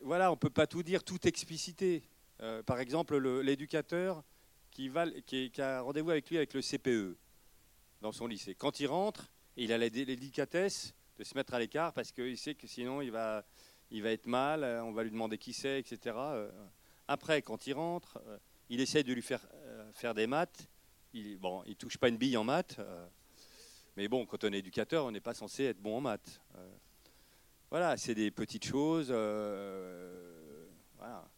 [0.00, 2.02] voilà, on peut pas tout dire, tout expliciter.
[2.40, 4.22] Euh, par exemple, le- l'éducateur
[4.70, 4.90] qui,
[5.26, 7.16] qui, qui a rendez-vous avec lui avec le CPE
[8.00, 8.54] dans son lycée.
[8.54, 12.36] Quand il rentre, il a la dé- délicatesse de se mettre à l'écart parce qu'il
[12.36, 13.44] sait que sinon il va,
[13.90, 16.16] il va être mal, euh, on va lui demander qui c'est, etc.
[16.16, 16.50] Euh,
[17.06, 18.18] Après, quand il rentre,
[18.68, 19.46] il essaie de lui faire
[19.92, 20.68] faire des maths.
[21.12, 22.80] Il, bon, il touche pas une bille en maths,
[23.96, 26.40] mais bon, quand on est éducateur, on n'est pas censé être bon en maths.
[27.74, 29.08] Voilà, c'est des petites choses.
[29.10, 31.28] euh, voilà.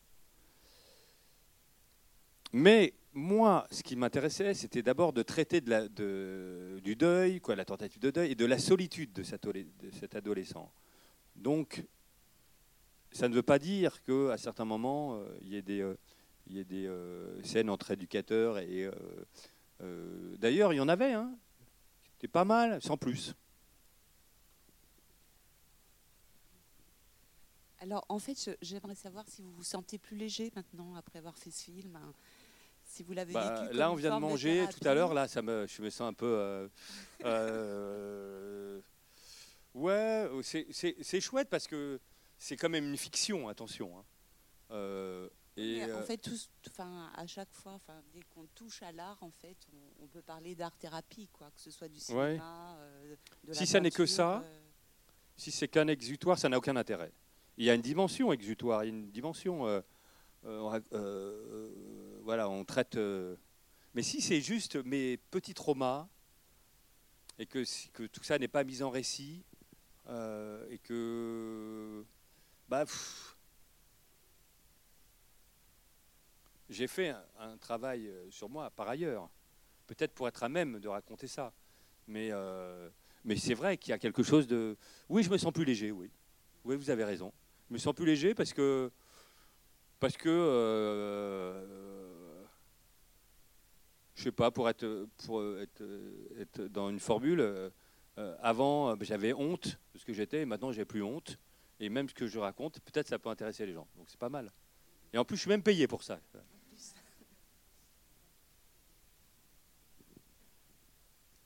[2.53, 8.11] Mais moi, ce qui m'intéressait, c'était d'abord de traiter du deuil, quoi, la tentative de
[8.11, 10.70] deuil, et de la solitude de cet, adolescent.
[11.37, 11.82] Donc,
[13.12, 17.70] ça ne veut pas dire qu'à certains moments, euh, il y ait des, euh, scènes
[17.70, 18.91] entre éducateurs et.
[20.39, 21.34] D'ailleurs, il y en avait, hein.
[22.12, 23.34] C'était pas mal, sans plus.
[27.87, 31.53] Alors, en fait, j'aimerais savoir si vous vous sentez plus léger maintenant après avoir fait
[31.53, 31.95] ce film.
[31.95, 32.12] hein.
[32.84, 33.76] Si vous l'avez Bah, vécu.
[33.76, 35.14] là, comme on une vient de manger tout à l'heure.
[35.14, 36.26] Là, ça me, je me sens un peu.
[36.26, 36.68] euh,
[37.24, 38.80] euh,
[39.74, 42.01] ouais, c'est- chouette parce que
[42.39, 43.49] c'est quand même une fiction.
[43.49, 43.97] Attention.
[43.99, 44.05] hein.
[44.72, 49.18] Euh, et en fait, tous- enfin, à chaque fois, enfin, dès qu'on touche à l'art,
[49.22, 52.01] en fait, on, on peut parler d'art-thérapie, quoi, que ce soit du Ouais.
[52.32, 54.43] cinéma, euh, de la si ça n'est que ça,
[55.37, 57.12] si c'est qu'un exutoire, ça n'a aucun intérêt.
[57.59, 59.67] Il y a une dimension exutoire, il y a une dimension.
[59.67, 59.81] euh,
[60.45, 62.99] euh, euh, voilà, on traite.
[63.95, 66.09] mais si c'est juste mes petits traumas
[67.39, 67.65] et que,
[68.07, 69.45] tout ça n'est pas mis en récit
[70.09, 72.05] et que.
[72.69, 72.85] Bah,
[76.69, 79.31] j'ai fait un, travail sur moi par ailleurs,
[79.87, 81.53] peut-être pour être à même de raconter ça.
[82.09, 82.31] Mais,
[83.25, 84.77] mais c'est vrai qu'il y a quelque chose de.
[85.09, 86.11] Oui, je me sens plus léger, oui.
[86.65, 87.33] Oui, vous avez raison.
[87.69, 88.91] Je me sens plus léger parce que.
[90.01, 90.29] Parce que.
[90.29, 91.87] euh,
[94.14, 95.85] je sais pas, pour être, pour être,
[96.39, 97.71] être dans une formule, euh,
[98.41, 101.39] avant j'avais honte de ce que j'étais et maintenant j'ai plus honte.
[101.79, 103.87] Et même ce que je raconte, peut-être ça peut intéresser les gens.
[103.97, 104.51] Donc c'est pas mal.
[105.12, 106.19] Et en plus, je suis même payé pour ça.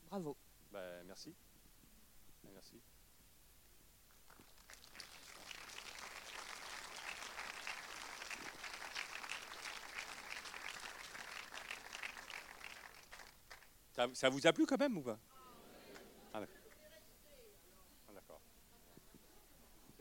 [0.09, 0.37] Bravo.
[0.73, 0.81] Bah.
[1.07, 1.35] Merci.
[14.01, 15.19] Ça, ça vous a plu quand même ou pas?
[16.33, 16.41] Ah,
[18.15, 18.41] d'accord.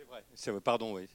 [0.10, 0.20] Ah.
[0.36, 0.62] C'est vrai.
[0.62, 1.10] Pardon, oui.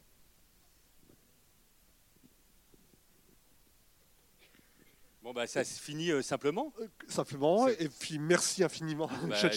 [5.22, 6.74] Bon, bah, ça se finit euh, simplement.
[7.08, 9.50] Simplement, et puis merci infiniment, Bah.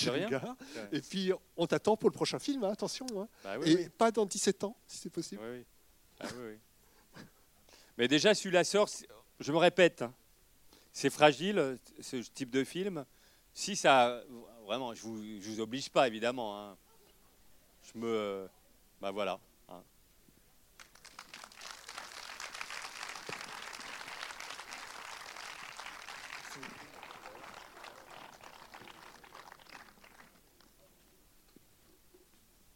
[0.93, 3.05] Et puis on t'attend pour le prochain film, hein, attention.
[3.17, 3.28] hein.
[3.43, 3.89] Bah oui, et oui.
[3.89, 5.41] pas dans 17 ans, si c'est possible.
[5.43, 5.65] Oui.
[6.21, 7.23] Ah oui.
[7.97, 8.89] Mais déjà, celui-là sort,
[9.41, 10.13] je me répète, hein,
[10.93, 13.05] c'est fragile, euh, ce type de film.
[13.58, 14.22] Si ça.
[14.68, 16.62] Vraiment, je ne vous, oblige pas, évidemment.
[16.62, 16.78] hein.
[17.82, 18.47] Je me.
[19.01, 19.39] Bah voilà.